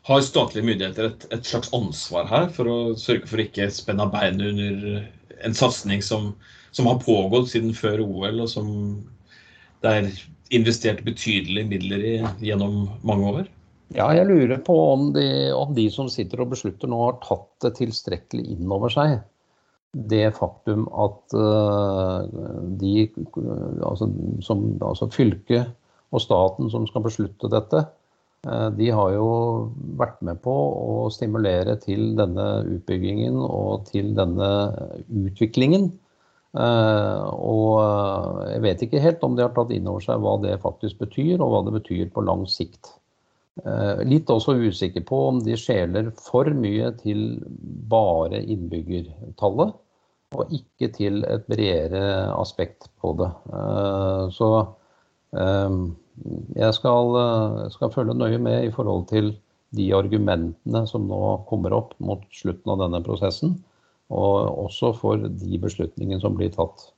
Har 0.07 0.23
statlige 0.25 0.65
myndigheter 0.65 1.11
et, 1.11 1.27
et 1.35 1.45
slags 1.45 1.69
ansvar 1.75 2.25
her 2.29 2.49
for 2.55 2.71
å 2.71 2.77
sørge 2.97 3.29
for 3.29 3.41
å 3.41 3.45
ikke 3.45 3.67
spenne 3.73 4.07
beinet 4.09 4.49
under 4.49 5.03
en 5.45 5.55
satsing 5.55 6.01
som, 6.05 6.31
som, 6.71 6.87
har 6.89 7.01
pågått 7.03 7.51
siden 7.51 7.75
før 7.77 8.01
OL, 8.05 8.41
og 8.45 8.49
som 8.49 8.69
der 9.83 10.09
investert 10.55 11.03
betydelige 11.05 11.69
midler 11.69 12.05
i 12.05 12.13
gjennom 12.43 12.85
mange 13.05 13.33
år? 13.33 13.49
Ja, 13.95 14.11
jeg 14.13 14.27
lurer 14.29 14.59
på 14.61 14.75
om 14.91 15.09
de, 15.15 15.25
om 15.55 15.73
de, 15.73 15.87
som 15.89 16.09
sitter 16.13 16.43
og 16.43 16.51
beslutter 16.53 16.89
nå, 16.89 16.99
har 17.07 17.19
tatt 17.23 17.65
det 17.65 17.75
tilstrekkelig 17.79 18.45
inn 18.53 18.73
over 18.73 18.93
seg. 18.93 19.17
Det 19.89 20.27
faktum 20.37 20.85
at 20.93 21.33
uh, 21.33 22.21
de, 22.77 23.07
altså, 23.81 24.09
som, 24.45 24.67
altså 24.85 25.09
fylket 25.09 25.71
og 26.13 26.21
staten 26.21 26.69
som 26.69 26.85
skal 26.89 27.05
beslutte 27.07 27.49
dette, 27.49 27.81
uh, 28.45 28.69
de 28.77 28.91
har 28.93 29.15
jo 29.15 29.31
vært 29.97 30.21
med 30.25 30.37
på 30.45 30.53
å 30.53 31.09
stimulere 31.13 31.79
til 31.81 32.13
denne 32.19 32.45
utbyggingen 32.75 33.41
og 33.41 33.89
til 33.89 34.13
denne 34.17 34.51
utviklingen. 35.09 35.89
Eh, 36.57 37.25
og 37.29 37.75
eh, 37.77 38.45
jeg 38.55 38.61
vet 38.63 38.85
ikke 38.85 39.01
helt 39.03 39.25
om 39.25 39.35
de 39.37 39.45
har 39.45 39.51
tatt 39.53 39.73
inn 39.75 39.89
over 39.89 40.01
seg 40.01 40.23
hva 40.23 40.37
det 40.41 40.55
faktisk 40.63 41.01
betyr, 41.03 41.37
og 41.37 41.51
hva 41.51 41.61
det 41.67 41.75
betyr 41.77 42.09
på 42.13 42.23
lang 42.25 42.47
sikt. 42.49 42.95
Eh, 43.61 44.01
litt 44.07 44.31
også 44.33 44.57
usikker 44.57 45.05
på 45.05 45.19
om 45.27 45.43
de 45.45 45.57
skjeler 45.59 46.09
for 46.17 46.49
mye 46.57 46.89
til 47.03 47.37
bare 47.91 48.41
innbyggertallet, 48.41 49.77
og 50.37 50.53
ikke 50.53 50.91
til 50.93 51.23
et 51.25 51.45
bredere 51.49 52.03
aspekt 52.37 52.85
på 53.01 53.15
det. 53.17 53.29
Så 54.35 54.49
jeg 55.33 56.75
skal, 56.77 57.17
skal 57.73 57.93
følge 57.95 58.13
nøye 58.13 58.37
med 58.37 58.67
i 58.67 58.69
forhold 58.75 59.07
til 59.09 59.31
de 59.73 59.87
argumentene 59.97 60.83
som 60.89 61.07
nå 61.09 61.17
kommer 61.49 61.73
opp 61.73 61.95
mot 61.97 62.21
slutten 62.29 62.75
av 62.75 62.83
denne 62.83 63.01
prosessen 63.05 63.57
og 64.09 64.65
også 64.65 64.93
for 64.97 65.27
de 65.27 65.59
beslutningene 65.61 66.21
som 66.23 66.37
blir 66.37 66.51
tatt. 66.53 66.89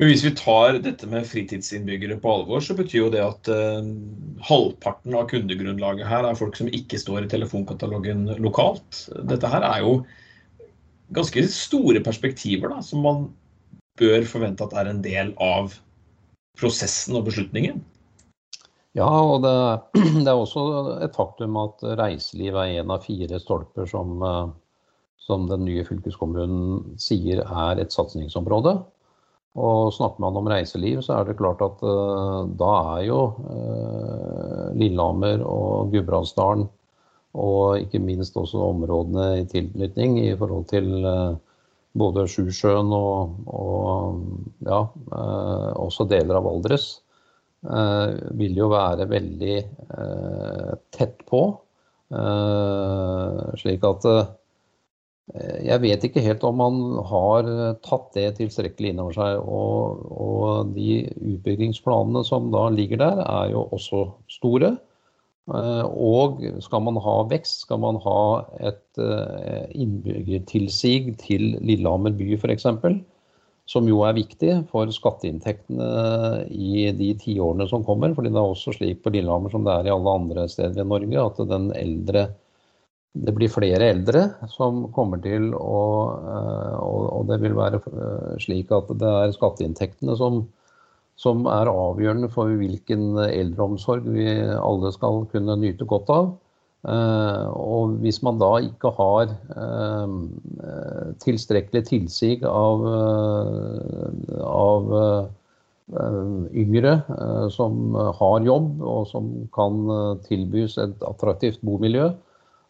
Men 0.00 0.08
Hvis 0.08 0.24
vi 0.24 0.32
tar 0.32 0.78
dette 0.80 1.06
med 1.12 1.28
fritidsinnbyggere 1.28 2.16
på 2.22 2.30
alvor, 2.32 2.62
så 2.64 2.72
betyr 2.72 3.02
jo 3.02 3.10
det 3.12 3.20
at 3.20 3.50
eh, 3.52 3.90
halvparten 4.48 5.12
av 5.18 5.26
kundegrunnlaget 5.28 6.08
her 6.08 6.24
er 6.24 6.38
folk 6.38 6.56
som 6.56 6.70
ikke 6.72 6.98
står 6.98 7.26
i 7.26 7.28
telefonkatalogen 7.28 8.24
lokalt. 8.40 9.02
Dette 9.28 9.50
her 9.52 9.66
er 9.68 9.84
jo 9.84 9.92
ganske 11.12 11.44
store 11.52 12.00
perspektiver 12.06 12.72
da, 12.72 12.80
som 12.80 13.04
man 13.04 13.28
bør 14.00 14.24
forvente 14.24 14.64
at 14.64 14.76
er 14.80 14.88
en 14.88 15.04
del 15.04 15.34
av 15.36 15.76
prosessen 16.56 17.18
og 17.20 17.28
beslutningen. 17.28 17.84
Ja, 18.96 19.06
og 19.06 19.44
det, 19.44 19.52
det 20.24 20.32
er 20.32 20.34
også 20.34 20.64
et 21.04 21.14
faktum 21.14 21.60
at 21.60 21.84
reiseliv 22.00 22.56
er 22.56 22.80
en 22.80 22.96
av 22.96 23.04
fire 23.04 23.38
stolper 23.42 23.84
som 23.90 24.16
uh, 24.24 24.48
som 25.20 25.46
den 25.50 25.66
nye 25.68 25.84
fylkeskommunen 25.86 26.96
sier 27.00 27.44
er 27.44 27.80
et 27.82 27.92
satsingsområde. 27.94 28.78
Og 29.58 29.90
snakker 29.94 30.22
man 30.22 30.36
om 30.38 30.48
reiseliv, 30.50 31.00
så 31.02 31.16
er 31.18 31.26
det 31.26 31.38
klart 31.40 31.62
at 31.64 31.80
uh, 31.82 32.46
da 32.58 32.74
er 32.94 33.06
jo 33.08 33.20
uh, 33.42 34.66
Lillehammer 34.78 35.42
og 35.42 35.90
Gudbrandsdalen 35.90 36.68
og 37.30 37.78
ikke 37.78 38.00
minst 38.02 38.34
også 38.38 38.58
områdene 38.72 39.42
i 39.42 39.46
tilknytning 39.50 40.18
i 40.22 40.34
forhold 40.38 40.68
til 40.70 40.88
uh, 41.02 41.34
både 41.98 42.28
Sjusjøen 42.30 42.90
og, 42.94 43.34
og 43.50 44.20
ja, 44.62 44.84
også 45.74 46.06
deler 46.06 46.38
av 46.38 46.44
Valdres, 46.46 46.84
vil 48.38 48.54
jo 48.54 48.68
være 48.70 49.08
veldig 49.10 49.56
tett 50.94 51.24
på. 51.26 51.40
slik 53.58 53.88
at 53.90 54.06
jeg 55.38 55.78
vet 55.84 56.04
ikke 56.06 56.22
helt 56.24 56.42
om 56.46 56.56
man 56.58 56.78
har 57.06 57.46
eh, 57.46 57.74
tatt 57.86 58.08
det 58.16 58.32
tilstrekkelig 58.40 58.92
inn 58.92 59.02
over 59.02 59.14
seg. 59.14 59.42
Og, 59.44 60.00
og, 60.10 60.72
de 60.74 61.04
utbyggingsplanene 61.34 62.24
som 62.26 62.50
da 62.54 62.66
ligger 62.74 62.98
der, 63.02 63.22
er 63.22 63.52
jo 63.54 63.68
også 63.76 63.98
store. 64.32 64.70
Eh, 65.54 65.84
og 65.86 66.42
skal 66.64 66.82
man 66.86 66.98
ha 67.04 67.16
vekst, 67.30 67.62
skal 67.66 67.78
man 67.84 67.96
ha 68.02 68.20
et 68.72 69.00
innbyggertilsig 69.00 71.14
til 71.22 71.42
Lillehammer 71.62 72.12
by 72.18 72.34
f.eks., 72.36 72.66
som 73.70 73.86
jo 73.86 74.00
er 74.02 74.16
viktig 74.16 74.64
for 74.66 74.90
skatteinntektene 74.90 75.86
i 76.50 76.90
de 76.98 77.12
tiårene 77.20 77.68
som 77.70 77.84
kommer. 77.86 78.10
fordi 78.16 78.32
det 78.34 78.40
er 78.40 78.54
også 78.56 78.74
slik 78.74 79.04
på 79.04 79.12
Lillehammer 79.14 79.52
som 79.52 79.62
det 79.62 79.76
er 79.76 79.86
i 79.86 79.92
alle 79.94 80.14
andre 80.18 80.48
steder 80.50 80.82
i 80.82 80.90
Norge, 80.90 81.22
at 81.22 81.38
den 81.52 81.70
eldre 81.78 82.32
det 83.18 83.32
blir 83.34 83.50
flere 83.50 83.88
eldre 83.90 84.22
som 84.52 84.84
kommer 84.94 85.18
til 85.22 85.50
å 85.56 85.78
eh, 86.14 86.76
Og 86.78 87.26
det 87.30 87.40
vil 87.42 87.56
være 87.58 87.80
eh, 87.82 88.36
slik 88.42 88.70
at 88.74 88.92
det 89.00 89.14
er 89.24 89.34
skatteinntektene 89.34 90.14
som, 90.18 90.44
som 91.18 91.42
er 91.50 91.70
avgjørende 91.72 92.30
for 92.30 92.52
hvilken 92.60 93.18
eldreomsorg 93.26 94.06
vi 94.14 94.28
alle 94.54 94.94
skal 94.94 95.24
kunne 95.32 95.58
nyte 95.58 95.88
godt 95.90 96.14
av. 96.14 96.30
Eh, 96.86 97.48
og 97.50 97.98
hvis 98.04 98.22
man 98.22 98.38
da 98.40 98.54
ikke 98.70 98.94
har 98.96 99.34
tilstrekkelig 101.20 101.82
tilsig 101.90 102.38
av, 102.46 102.86
av 104.46 104.94
yngre 106.54 106.94
som 107.52 107.98
har 108.22 108.46
jobb 108.46 108.80
og 108.86 109.06
som 109.10 109.30
kan 109.52 109.82
tilbys 110.30 110.78
et 110.80 111.04
attraktivt 111.10 111.60
bomiljø, 111.66 112.12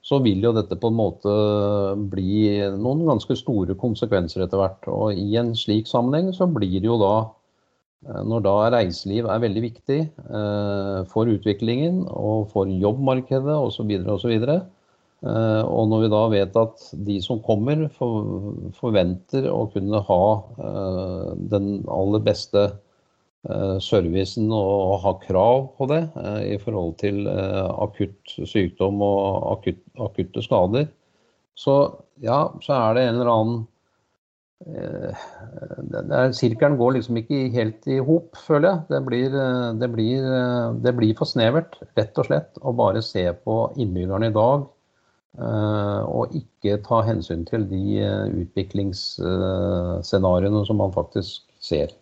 så 0.01 0.19
vil 0.25 0.41
jo 0.43 0.55
dette 0.57 0.79
på 0.81 0.89
en 0.89 0.97
måte 0.97 1.33
bli 2.13 2.57
noen 2.81 3.05
ganske 3.09 3.37
store 3.37 3.77
konsekvenser 3.81 4.47
etter 4.47 4.61
hvert. 4.61 4.89
Og 4.89 5.19
i 5.19 5.37
en 5.41 5.53
slik 5.59 5.91
sammenheng 5.91 6.33
så 6.37 6.49
blir 6.49 6.79
det 6.81 6.89
jo 6.89 6.97
da, 7.01 7.15
eh, 8.09 8.23
når 8.25 8.45
da 8.47 8.57
reiseliv 8.77 9.29
er 9.29 9.45
veldig 9.45 9.65
viktig 9.67 10.01
eh, 10.09 10.99
for 11.13 11.29
utviklingen 11.29 12.07
og 12.09 12.49
for 12.55 12.71
jobbmarkedet 12.71 13.57
osv., 13.57 13.97
osv., 14.17 14.37
Eh, 15.21 15.63
og 15.69 15.91
når 15.91 16.01
vi 16.01 16.09
da 16.09 16.21
vet 16.33 16.55
at 16.57 16.85
de 17.07 17.19
som 17.21 17.43
kommer, 17.45 17.83
forventer 17.93 19.51
å 19.53 19.67
kunne 19.69 20.01
ha 20.07 20.23
den 21.53 21.67
aller 21.93 22.23
beste 22.25 22.63
servicen 23.81 24.50
og 24.53 24.98
ha 25.00 25.14
krav 25.22 25.70
på 25.79 25.87
det 25.88 26.03
i 26.44 26.59
forhold 26.61 26.98
til 27.00 27.24
akutt 27.24 28.35
sykdom 28.44 29.00
og 29.00 29.46
akutt, 29.55 29.79
akutte 29.96 30.42
skader, 30.44 30.90
så 31.57 31.76
ja, 32.20 32.50
så 32.61 32.74
er 32.76 32.98
det 32.98 33.05
en 33.07 33.20
eller 33.20 33.31
annen 33.33 33.62
der, 34.61 36.35
Sirkelen 36.37 36.76
går 36.76 36.98
liksom 36.98 37.16
ikke 37.16 37.38
helt 37.55 37.88
i 37.88 37.96
hop, 38.05 38.37
føler 38.44 38.68
jeg. 38.68 38.83
Det 38.90 39.00
blir, 39.07 39.38
det, 39.81 39.88
blir, 39.94 40.26
det 40.85 40.92
blir, 40.98 41.14
for 41.16 41.24
snevert, 41.24 41.79
rett 41.96 42.20
og 42.20 42.29
slett, 42.29 42.61
å 42.61 42.74
bare 42.76 43.00
se 43.00 43.24
på 43.40 43.57
innbyggerne 43.81 44.29
i 44.29 44.37
dag. 44.37 44.68
Eh, 45.38 46.03
og 46.11 46.33
ikke 46.35 46.81
ta 46.83 47.05
hensyn 47.07 47.44
til 47.46 47.62
de 47.70 48.03
eh, 48.03 48.26
utviklingsscenarioene 48.42 50.64
som 50.66 50.83
man 50.83 50.90
faktisk 50.94 51.42
ser. 51.62 51.94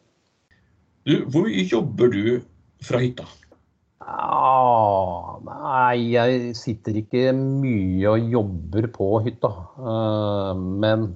Du, 1.08 1.14
hvor 1.32 1.46
mye 1.46 1.64
jobber 1.64 2.10
du 2.12 2.24
fra 2.84 2.98
hytta? 3.00 3.24
Ah, 4.04 5.38
nei, 5.44 6.12
jeg 6.12 6.50
sitter 6.56 6.98
ikke 7.00 7.30
mye 7.36 8.10
og 8.10 8.34
jobber 8.34 8.88
på 8.92 9.06
hytta. 9.24 9.48
Uh, 9.80 10.52
men 10.52 11.06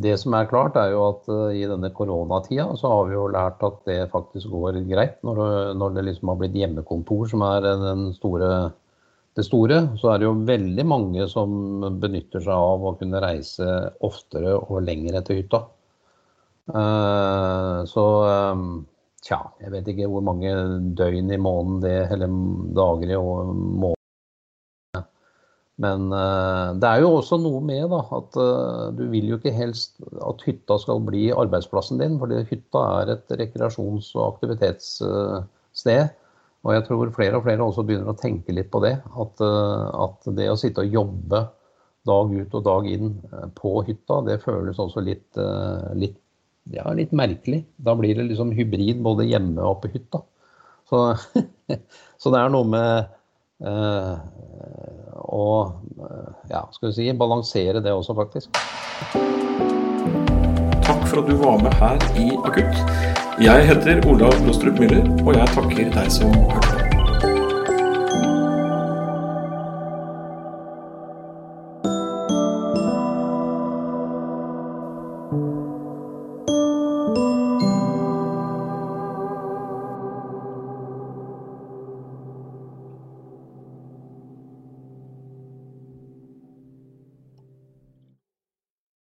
det 0.00 0.14
som 0.22 0.32
er 0.38 0.48
klart, 0.48 0.78
er 0.80 0.94
jo 0.94 1.02
at 1.10 1.28
uh, 1.28 1.50
i 1.52 1.66
denne 1.68 1.90
koronatida 1.92 2.70
så 2.80 2.92
har 2.94 3.10
vi 3.10 3.16
jo 3.18 3.26
lært 3.34 3.60
at 3.66 3.82
det 3.88 3.98
faktisk 4.12 4.54
går 4.54 4.78
greit. 4.88 5.18
Når 5.26 5.40
det, 5.40 5.50
når 5.82 5.98
det 5.98 6.04
liksom 6.08 6.32
har 6.32 6.38
blitt 6.40 6.56
hjemmekontor 6.56 7.28
som 7.28 7.44
er 7.44 7.68
store, 8.16 8.52
det 9.36 9.44
store, 9.44 9.82
så 10.00 10.14
er 10.14 10.22
det 10.22 10.30
jo 10.30 10.38
veldig 10.48 10.86
mange 10.88 11.26
som 11.28 11.84
benytter 12.00 12.40
seg 12.46 12.56
av 12.56 12.88
å 12.88 12.94
kunne 12.96 13.20
reise 13.20 13.68
oftere 14.00 14.56
og 14.62 14.80
lenger 14.88 15.20
etter 15.20 15.42
hytta. 15.42 15.60
Uh, 16.72 17.84
så 17.90 18.06
tja, 19.24 19.40
jeg 19.60 19.72
vet 19.74 19.88
ikke 19.92 20.08
hvor 20.10 20.24
mange 20.24 20.52
døgn 20.96 21.32
i 21.32 21.40
måneden 21.40 21.80
det, 21.84 21.96
eller 22.14 22.36
dager 22.76 23.14
i 23.14 23.18
måneden 23.20 23.96
men 25.80 26.10
uh, 26.12 26.76
det 26.76 26.88
er 26.88 27.00
jo 27.00 27.14
også 27.16 27.38
noe 27.40 27.60
med 27.64 27.86
da, 27.92 28.00
at 28.18 28.36
uh, 28.36 28.88
du 28.96 29.06
vil 29.12 29.30
jo 29.30 29.38
ikke 29.38 29.54
helst 29.56 29.96
at 30.28 30.42
hytta 30.44 30.76
skal 30.82 31.00
bli 31.06 31.30
arbeidsplassen 31.32 32.00
din, 32.02 32.18
fordi 32.20 32.42
hytta 32.50 32.82
er 32.98 33.14
et 33.14 33.32
rekreasjons- 33.40 34.10
og 34.18 34.26
aktivitetssted. 34.26 36.12
Og 36.60 36.74
jeg 36.76 36.84
tror 36.84 37.14
flere 37.16 37.38
og 37.38 37.46
flere 37.46 37.64
også 37.64 37.86
begynner 37.88 38.12
å 38.12 38.18
tenke 38.20 38.52
litt 38.52 38.68
på 38.72 38.82
det. 38.84 38.98
At, 39.24 39.40
uh, 39.40 39.88
at 40.04 40.28
det 40.36 40.50
å 40.52 40.58
sitte 40.60 40.84
og 40.84 40.98
jobbe 40.98 41.46
dag 42.08 42.34
ut 42.34 42.58
og 42.60 42.66
dag 42.66 42.90
inn 42.90 43.16
på 43.56 43.72
hytta, 43.88 44.20
det 44.28 44.40
føles 44.44 44.78
også 44.80 45.02
litt, 45.04 45.36
litt, 46.00 46.16
ja, 46.74 46.84
litt 46.96 47.14
merkelig. 47.16 47.64
Da 47.76 47.94
blir 47.98 48.18
det 48.18 48.28
liksom 48.28 48.52
hybrid 48.56 49.00
både 49.04 49.28
hjemme 49.30 49.64
og 49.64 49.80
på 49.82 49.92
hytta. 49.94 50.22
Så, 50.90 51.06
så 52.20 52.34
det 52.34 52.42
er 52.42 52.52
noe 52.52 52.68
med 52.68 53.08
og 55.30 55.72
eh, 56.00 56.32
ja, 56.50 56.64
skal 56.72 56.90
vi 56.90 56.94
si, 56.96 57.12
balansere 57.12 57.82
det 57.84 57.92
også, 57.92 58.14
faktisk. 58.18 58.50
Takk 60.86 61.06
for 61.06 61.22
at 61.22 61.30
du 61.30 61.36
var 61.38 61.62
med 61.62 61.74
her 61.78 61.98
i 62.18 62.30
Akutt. 62.48 62.82
Jeg 63.40 63.68
heter 63.70 64.02
Olav 64.10 64.34
Lostrup 64.46 64.80
Myhrer, 64.82 65.06
og 65.24 65.32
jeg 65.36 65.54
takker 65.54 65.94
deg 65.94 66.12
som 66.12 66.34
hørte 66.34 66.69